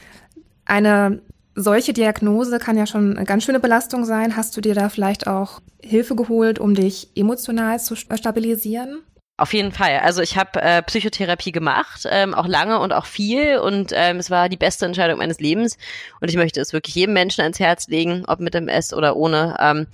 [0.65, 1.21] eine
[1.61, 4.37] solche Diagnose kann ja schon eine ganz schöne Belastung sein.
[4.37, 9.01] Hast du dir da vielleicht auch Hilfe geholt, um dich emotional zu stabilisieren?
[9.39, 10.01] Auf jeden Fall.
[10.01, 14.33] Also ich habe äh, Psychotherapie gemacht, ähm, auch lange und auch viel und ähm, es
[14.33, 15.79] war die beste Entscheidung meines Lebens
[16.21, 19.57] und ich möchte es wirklich jedem Menschen ans Herz legen, ob mit MS oder ohne.
[19.61, 19.87] Ähm,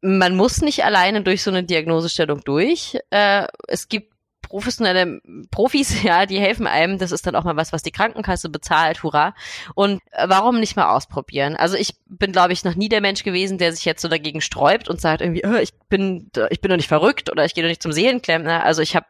[0.00, 2.98] man muss nicht alleine durch so eine Diagnosestellung durch.
[3.10, 4.13] Äh, es gibt
[4.54, 6.98] professionelle Profis, ja, die helfen einem.
[6.98, 9.34] Das ist dann auch mal was, was die Krankenkasse bezahlt, hurra.
[9.74, 11.56] Und äh, warum nicht mal ausprobieren?
[11.56, 14.40] Also ich bin, glaube ich, noch nie der Mensch gewesen, der sich jetzt so dagegen
[14.40, 17.64] sträubt und sagt irgendwie, oh, ich bin, ich bin doch nicht verrückt oder ich gehe
[17.64, 18.62] doch nicht zum Seelenklempner.
[18.62, 19.06] Also ich habe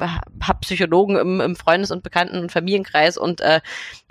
[0.00, 3.60] hab Psychologen im, im Freundes- und Bekannten- und Familienkreis und äh,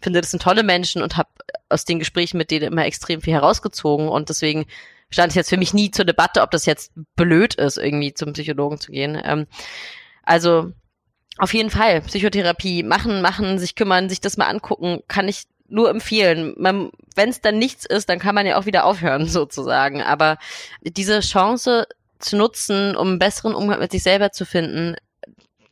[0.01, 1.29] finde, das sind tolle Menschen und habe
[1.67, 4.65] aus den Gesprächen mit denen immer extrem viel herausgezogen und deswegen
[5.11, 8.33] stand es jetzt für mich nie zur Debatte, ob das jetzt blöd ist, irgendwie zum
[8.33, 9.19] Psychologen zu gehen.
[9.21, 9.47] Ähm,
[10.29, 10.71] also
[11.39, 15.89] auf jeden Fall Psychotherapie machen, machen, sich kümmern, sich das mal angucken, kann ich nur
[15.89, 16.53] empfehlen.
[16.57, 20.03] Wenn es dann nichts ist, dann kann man ja auch wieder aufhören sozusagen.
[20.03, 20.37] Aber
[20.83, 21.87] diese Chance
[22.19, 24.95] zu nutzen, um einen besseren Umgang mit sich selber zu finden,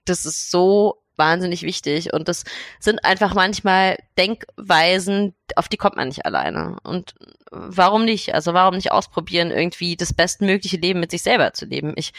[0.05, 2.13] das ist so wahnsinnig wichtig.
[2.13, 2.43] Und das
[2.79, 6.77] sind einfach manchmal Denkweisen, auf die kommt man nicht alleine.
[6.83, 7.13] Und
[7.51, 8.33] warum nicht?
[8.33, 11.93] Also warum nicht ausprobieren, irgendwie das bestmögliche Leben mit sich selber zu leben?
[11.95, 12.13] Ich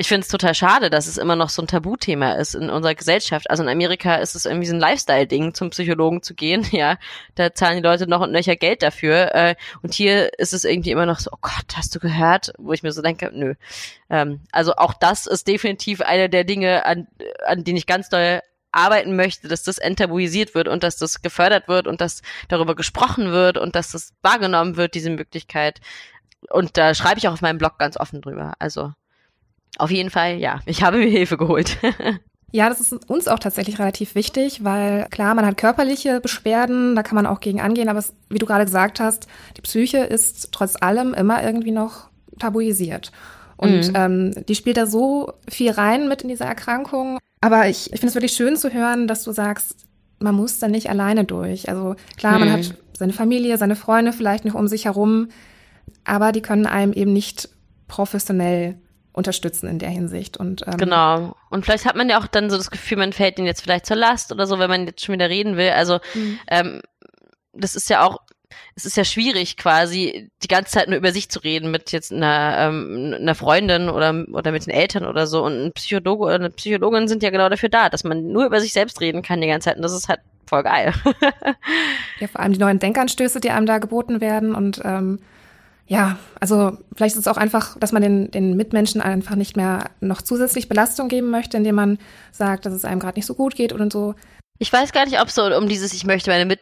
[0.00, 2.94] ich finde es total schade, dass es immer noch so ein Tabuthema ist in unserer
[2.94, 3.50] Gesellschaft.
[3.50, 6.64] Also in Amerika ist es irgendwie so ein Lifestyle-Ding, zum Psychologen zu gehen.
[6.78, 6.98] Ja,
[7.34, 9.34] da zahlen die Leute noch und nöcher Geld dafür.
[9.34, 12.52] Äh, und hier ist es irgendwie immer noch so, oh Gott, hast du gehört?
[12.58, 13.54] Wo ich mir so denke, nö.
[14.08, 17.08] Ähm, also auch das ist definitiv eine der Dinge, an,
[17.44, 18.40] an denen ich ganz doll
[18.70, 23.32] arbeiten möchte, dass das enttabuisiert wird und dass das gefördert wird und dass darüber gesprochen
[23.32, 25.80] wird und dass das wahrgenommen wird, diese Möglichkeit.
[26.50, 28.52] Und da schreibe ich auch auf meinem Blog ganz offen drüber.
[28.60, 28.92] Also
[29.76, 31.78] auf jeden Fall, ja, ich habe mir Hilfe geholt.
[32.50, 37.02] Ja, das ist uns auch tatsächlich relativ wichtig, weil klar, man hat körperliche Beschwerden, da
[37.02, 40.50] kann man auch gegen angehen, aber es, wie du gerade gesagt hast, die Psyche ist
[40.50, 42.08] trotz allem immer irgendwie noch
[42.38, 43.12] tabuisiert.
[43.58, 43.94] Und mhm.
[43.94, 47.18] ähm, die spielt da so viel rein mit in diese Erkrankung.
[47.42, 49.84] Aber ich, ich finde es wirklich schön zu hören, dass du sagst,
[50.18, 51.68] man muss da nicht alleine durch.
[51.68, 52.40] Also klar, mhm.
[52.40, 55.28] man hat seine Familie, seine Freunde vielleicht noch um sich herum,
[56.04, 57.50] aber die können einem eben nicht
[57.88, 58.78] professionell
[59.18, 60.36] unterstützen in der Hinsicht.
[60.36, 61.36] Und, ähm, genau.
[61.50, 63.84] Und vielleicht hat man ja auch dann so das Gefühl, man fällt ihnen jetzt vielleicht
[63.84, 65.70] zur Last oder so, wenn man jetzt schon wieder reden will.
[65.70, 66.38] Also mhm.
[66.48, 66.80] ähm,
[67.52, 68.20] das ist ja auch,
[68.76, 72.12] es ist ja schwierig quasi die ganze Zeit nur über sich zu reden mit jetzt
[72.12, 75.44] einer, ähm, einer Freundin oder, oder mit den Eltern oder so.
[75.44, 78.60] Und ein Psychologe oder eine Psychologin sind ja genau dafür da, dass man nur über
[78.60, 79.76] sich selbst reden kann die ganze Zeit.
[79.76, 80.94] Und das ist halt voll geil.
[82.20, 85.18] ja, vor allem die neuen Denkanstöße, die einem da geboten werden und ähm,
[85.88, 89.90] ja, also vielleicht ist es auch einfach, dass man den, den Mitmenschen einfach nicht mehr
[90.00, 91.98] noch zusätzlich Belastung geben möchte, indem man
[92.30, 94.14] sagt, dass es einem gerade nicht so gut geht und so.
[94.58, 96.60] Ich weiß gar nicht, ob so um dieses, ich möchte meine Mit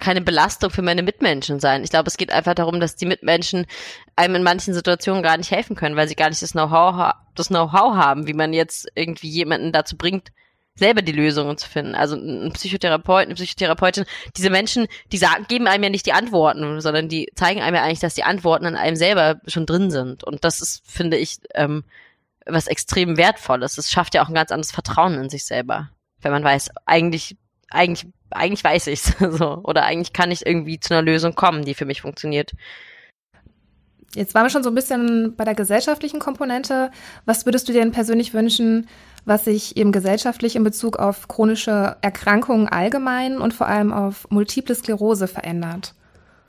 [0.00, 1.84] keine Belastung für meine Mitmenschen sein.
[1.84, 3.66] Ich glaube, es geht einfach darum, dass die Mitmenschen
[4.16, 7.48] einem in manchen Situationen gar nicht helfen können, weil sie gar nicht das Know-how das
[7.48, 10.32] Know-how haben, wie man jetzt irgendwie jemanden dazu bringt,
[10.76, 11.94] selber die Lösungen zu finden.
[11.94, 14.04] Also ein Psychotherapeut, eine Psychotherapeutin,
[14.36, 17.82] diese Menschen, die sagen, geben einem ja nicht die Antworten, sondern die zeigen einem ja
[17.82, 20.22] eigentlich, dass die Antworten an einem selber schon drin sind.
[20.22, 21.84] Und das ist, finde ich, ähm,
[22.46, 23.78] was extrem wertvolles.
[23.78, 27.36] Es schafft ja auch ein ganz anderes Vertrauen in sich selber, wenn man weiß, eigentlich,
[27.70, 31.74] eigentlich, eigentlich weiß ich's so oder eigentlich kann ich irgendwie zu einer Lösung kommen, die
[31.74, 32.52] für mich funktioniert.
[34.14, 36.90] Jetzt waren wir schon so ein bisschen bei der gesellschaftlichen Komponente.
[37.26, 38.88] Was würdest du dir denn persönlich wünschen,
[39.26, 44.74] was sich eben gesellschaftlich in Bezug auf chronische Erkrankungen allgemein und vor allem auf Multiple
[44.74, 45.94] Sklerose verändert?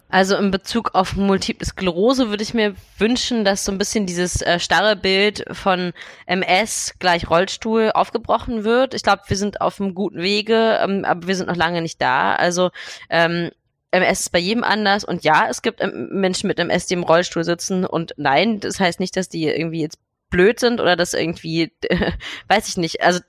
[0.10, 4.42] Also in Bezug auf Multiple Sklerose würde ich mir wünschen, dass so ein bisschen dieses
[4.42, 5.92] äh, starre Bild von
[6.28, 8.94] MS gleich Rollstuhl aufgebrochen wird.
[8.94, 12.02] Ich glaube, wir sind auf einem guten Wege, ähm, aber wir sind noch lange nicht
[12.02, 12.36] da.
[12.36, 12.70] Also
[13.10, 13.50] ähm,
[13.92, 17.44] MS ist bei jedem anders und ja, es gibt Menschen mit MS, die im Rollstuhl
[17.44, 19.98] sitzen und nein, das heißt nicht, dass die irgendwie jetzt
[20.30, 21.72] blöd sind oder dass irgendwie,
[22.48, 23.20] weiß ich nicht, also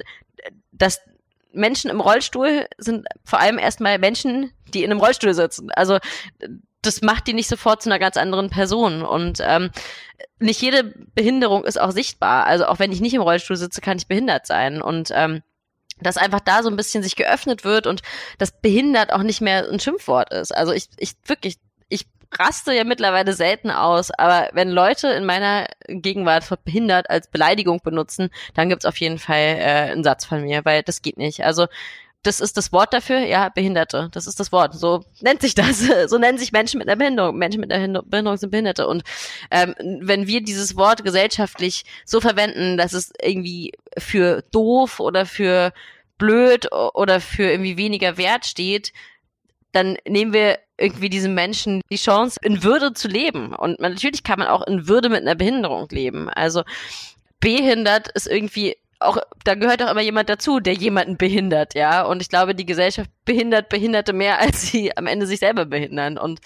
[0.73, 1.01] dass
[1.53, 5.71] Menschen im Rollstuhl sind vor allem erstmal Menschen, die in einem Rollstuhl sitzen.
[5.73, 5.99] Also
[6.83, 9.03] das macht die nicht sofort zu einer ganz anderen Person.
[9.03, 9.71] Und ähm,
[10.39, 12.47] nicht jede Behinderung ist auch sichtbar.
[12.47, 14.81] Also auch wenn ich nicht im Rollstuhl sitze, kann ich behindert sein.
[14.81, 15.43] Und ähm,
[16.01, 18.03] dass einfach da so ein bisschen sich geöffnet wird und
[18.39, 20.55] das behindert auch nicht mehr ein Schimpfwort ist.
[20.55, 21.61] Also ich, ich wirklich, ich
[22.33, 28.31] raste ja mittlerweile selten aus, aber wenn Leute in meiner Gegenwart behindert als Beleidigung benutzen,
[28.55, 31.45] dann gibt's auf jeden Fall äh, einen Satz von mir, weil das geht nicht.
[31.45, 31.67] Also
[32.23, 34.09] das ist das Wort dafür, ja, Behinderte.
[34.13, 34.75] Das ist das Wort.
[34.75, 35.83] So nennt sich das.
[36.09, 37.37] So nennen sich Menschen mit einer Behinderung.
[37.37, 38.87] Menschen mit einer Behinderung sind Behinderte.
[38.87, 39.03] Und
[39.51, 45.73] ähm, wenn wir dieses Wort gesellschaftlich so verwenden, dass es irgendwie für doof oder für
[46.19, 48.93] blöd oder für irgendwie weniger Wert steht,
[49.79, 53.55] dann nehmen wir irgendwie diesen Menschen die Chance, in Würde zu leben.
[53.55, 56.29] Und natürlich kann man auch in Würde mit einer Behinderung leben.
[56.29, 56.63] Also
[57.41, 62.03] behindert ist irgendwie auch, da gehört auch immer jemand dazu, der jemanden behindert, ja.
[62.03, 66.19] Und ich glaube, die Gesellschaft behindert Behinderte mehr, als sie am Ende sich selber behindern.
[66.19, 66.41] Und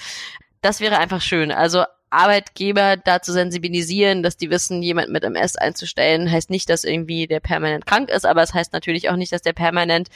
[0.61, 1.51] das wäre einfach schön.
[1.51, 7.27] Also Arbeitgeber dazu sensibilisieren, dass die wissen, jemand mit MS einzustellen, heißt nicht, dass irgendwie
[7.27, 10.09] der permanent krank ist, aber es heißt natürlich auch nicht, dass der permanent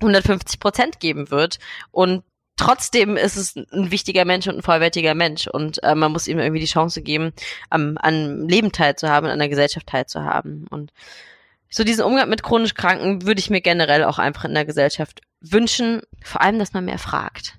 [0.00, 1.58] 150 Prozent geben wird.
[1.90, 2.24] Und
[2.56, 6.38] trotzdem ist es ein wichtiger Mensch und ein vollwertiger Mensch und äh, man muss ihm
[6.38, 7.32] irgendwie die Chance geben,
[7.70, 10.66] am, an Leben teilzuhaben, an der Gesellschaft teilzuhaben.
[10.68, 10.92] Und
[11.70, 15.20] so diesen Umgang mit chronisch Kranken würde ich mir generell auch einfach in der Gesellschaft
[15.40, 16.02] wünschen.
[16.22, 17.58] Vor allem, dass man mehr fragt.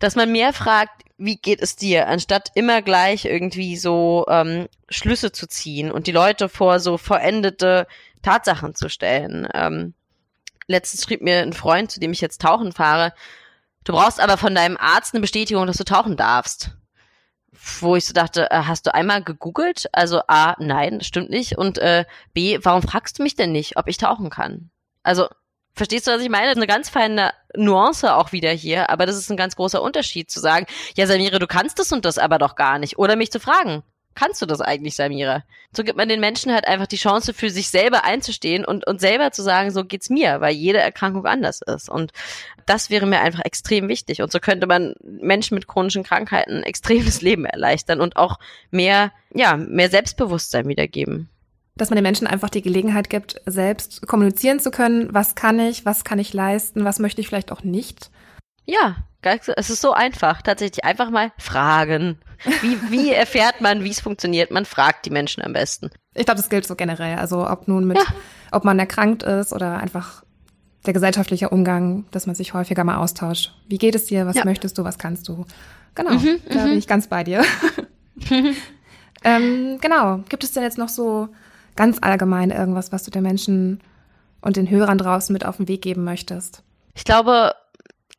[0.00, 5.30] Dass man mehr fragt, wie geht es dir, anstatt immer gleich irgendwie so ähm, Schlüsse
[5.30, 7.86] zu ziehen und die Leute vor so verendete
[8.22, 9.46] Tatsachen zu stellen.
[9.54, 9.94] Ähm,
[10.66, 13.12] letztens schrieb mir ein Freund, zu dem ich jetzt tauchen fahre,
[13.84, 16.72] du brauchst aber von deinem Arzt eine Bestätigung, dass du tauchen darfst
[17.80, 19.88] wo ich so dachte, äh, hast du einmal gegoogelt?
[19.92, 21.56] Also A, nein, das stimmt nicht.
[21.56, 24.70] Und äh, B, warum fragst du mich denn nicht, ob ich tauchen kann?
[25.02, 25.28] Also,
[25.74, 26.50] verstehst du, was ich meine?
[26.50, 30.40] Eine ganz feine Nuance auch wieder hier, aber das ist ein ganz großer Unterschied zu
[30.40, 30.66] sagen,
[30.96, 32.98] ja, Samire, du kannst das und das aber doch gar nicht.
[32.98, 33.82] Oder mich zu fragen,
[34.14, 35.44] kannst du das eigentlich, Samira?
[35.76, 39.00] So gibt man den Menschen halt einfach die Chance, für sich selber einzustehen und, und
[39.00, 41.88] selber zu sagen, so geht's mir, weil jede Erkrankung anders ist.
[41.88, 42.12] Und
[42.66, 44.22] das wäre mir einfach extrem wichtig.
[44.22, 48.38] Und so könnte man Menschen mit chronischen Krankheiten extremes Leben erleichtern und auch
[48.70, 51.28] mehr, ja, mehr Selbstbewusstsein wiedergeben.
[51.76, 55.84] Dass man den Menschen einfach die Gelegenheit gibt, selbst kommunizieren zu können, was kann ich,
[55.84, 58.10] was kann ich leisten, was möchte ich vielleicht auch nicht.
[58.64, 60.42] Ja, es ist so einfach.
[60.42, 62.18] Tatsächlich einfach mal fragen.
[62.60, 64.50] Wie, wie erfährt man, wie es funktioniert?
[64.50, 65.90] Man fragt die Menschen am besten.
[66.14, 67.18] Ich glaube, das gilt so generell.
[67.18, 68.04] Also ob nun mit, ja.
[68.52, 70.22] ob man erkrankt ist oder einfach
[70.86, 73.54] der gesellschaftliche Umgang, dass man sich häufiger mal austauscht.
[73.66, 74.26] Wie geht es dir?
[74.26, 74.44] Was ja.
[74.44, 74.84] möchtest du?
[74.84, 75.46] Was kannst du?
[75.94, 76.78] Genau, mhm, da bin mhm.
[76.78, 77.42] ich ganz bei dir.
[79.24, 80.18] ähm, genau.
[80.28, 81.28] Gibt es denn jetzt noch so
[81.76, 83.80] ganz allgemein irgendwas, was du den Menschen
[84.40, 86.62] und den Hörern draußen mit auf den Weg geben möchtest?
[86.94, 87.54] Ich glaube,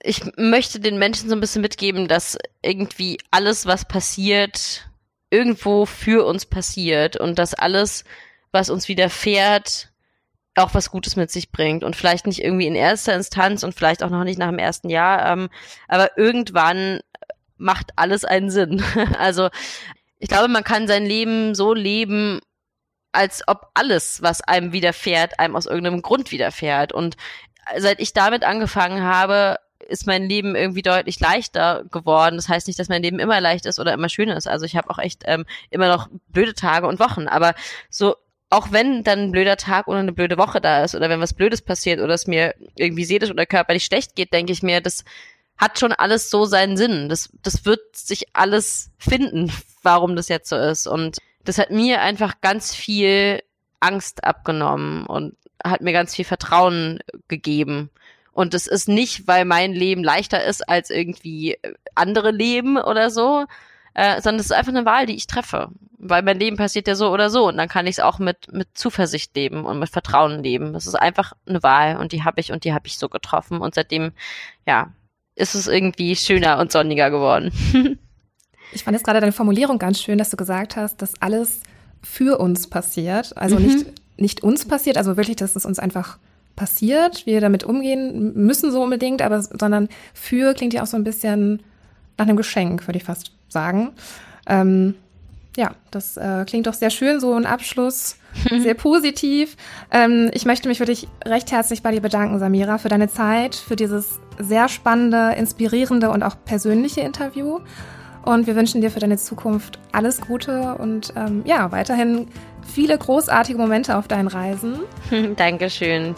[0.06, 4.88] ich möchte den Menschen so ein bisschen mitgeben, dass irgendwie alles, was passiert,
[5.32, 8.04] irgendwo für uns passiert und dass alles,
[8.52, 9.90] was uns widerfährt,
[10.56, 14.04] auch was Gutes mit sich bringt und vielleicht nicht irgendwie in erster Instanz und vielleicht
[14.04, 15.50] auch noch nicht nach dem ersten Jahr, ähm,
[15.88, 17.02] aber irgendwann
[17.58, 18.84] macht alles einen Sinn.
[19.20, 19.50] also
[20.20, 22.40] ich glaube, man kann sein Leben so leben,
[23.12, 26.94] als ob alles, was einem widerfährt, einem aus irgendeinem Grund widerfährt.
[26.94, 27.18] Und
[27.78, 29.58] seit ich damit angefangen habe,
[29.88, 32.36] ist mein Leben irgendwie deutlich leichter geworden.
[32.36, 34.48] Das heißt nicht, dass mein Leben immer leicht ist oder immer schön ist.
[34.48, 37.28] Also ich habe auch echt ähm, immer noch blöde Tage und Wochen.
[37.28, 37.54] Aber
[37.90, 38.16] so,
[38.50, 41.34] auch wenn dann ein blöder Tag oder eine blöde Woche da ist oder wenn was
[41.34, 45.04] Blödes passiert oder es mir irgendwie seelisch oder körperlich schlecht geht, denke ich mir, das
[45.58, 47.10] hat schon alles so seinen Sinn.
[47.10, 49.52] Das, das wird sich alles finden,
[49.84, 50.88] warum das jetzt so ist.
[50.88, 53.42] Und das hat mir einfach ganz viel
[53.80, 57.90] Angst abgenommen und hat mir ganz viel Vertrauen gegeben.
[58.36, 63.10] Und es ist nicht, weil mein Leben leichter ist als irgendwie äh, andere Leben oder
[63.10, 63.46] so,
[63.94, 65.70] äh, sondern es ist einfach eine Wahl, die ich treffe.
[65.98, 68.52] Weil mein Leben passiert ja so oder so und dann kann ich es auch mit,
[68.52, 70.76] mit Zuversicht leben und mit Vertrauen leben.
[70.76, 73.62] Es ist einfach eine Wahl und die habe ich und die habe ich so getroffen
[73.62, 74.12] und seitdem,
[74.68, 74.92] ja,
[75.36, 77.54] ist es irgendwie schöner und sonniger geworden.
[78.74, 81.62] ich fand jetzt gerade deine Formulierung ganz schön, dass du gesagt hast, dass alles
[82.04, 83.38] für uns passiert.
[83.38, 83.66] Also mhm.
[83.66, 83.86] nicht,
[84.18, 86.18] nicht uns passiert, also wirklich, dass es uns einfach
[86.56, 91.04] passiert, wir damit umgehen müssen so unbedingt, aber sondern für klingt ja auch so ein
[91.04, 91.64] bisschen
[92.18, 93.92] nach einem Geschenk, würde ich fast sagen.
[94.48, 94.96] Ähm,
[95.58, 98.18] ja, das äh, klingt doch sehr schön, so ein Abschluss,
[98.60, 99.56] sehr positiv.
[99.92, 103.76] Ähm, ich möchte mich wirklich recht herzlich bei dir bedanken, Samira, für deine Zeit, für
[103.76, 107.60] dieses sehr spannende, inspirierende und auch persönliche Interview.
[108.24, 112.28] Und wir wünschen dir für deine Zukunft alles Gute und ähm, ja, weiterhin
[112.64, 114.80] viele großartige Momente auf deinen Reisen.
[115.36, 116.16] Dankeschön.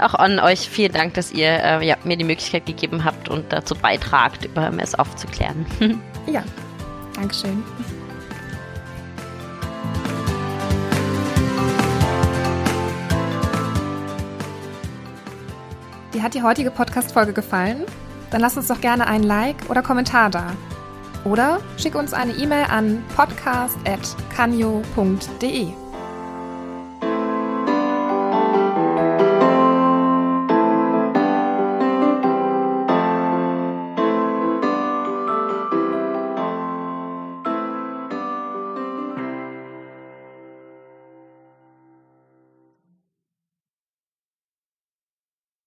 [0.00, 3.52] Auch an euch vielen Dank, dass ihr äh, ja, mir die Möglichkeit gegeben habt und
[3.52, 5.66] dazu beitragt, über MS aufzuklären.
[6.26, 6.42] ja,
[7.14, 7.62] Dankeschön.
[16.14, 17.84] Dir hat die heutige Podcast-Folge gefallen?
[18.30, 20.52] Dann lass uns doch gerne einen Like oder Kommentar da.
[21.24, 25.89] Oder schick uns eine E-Mail an podcast.canyo.de.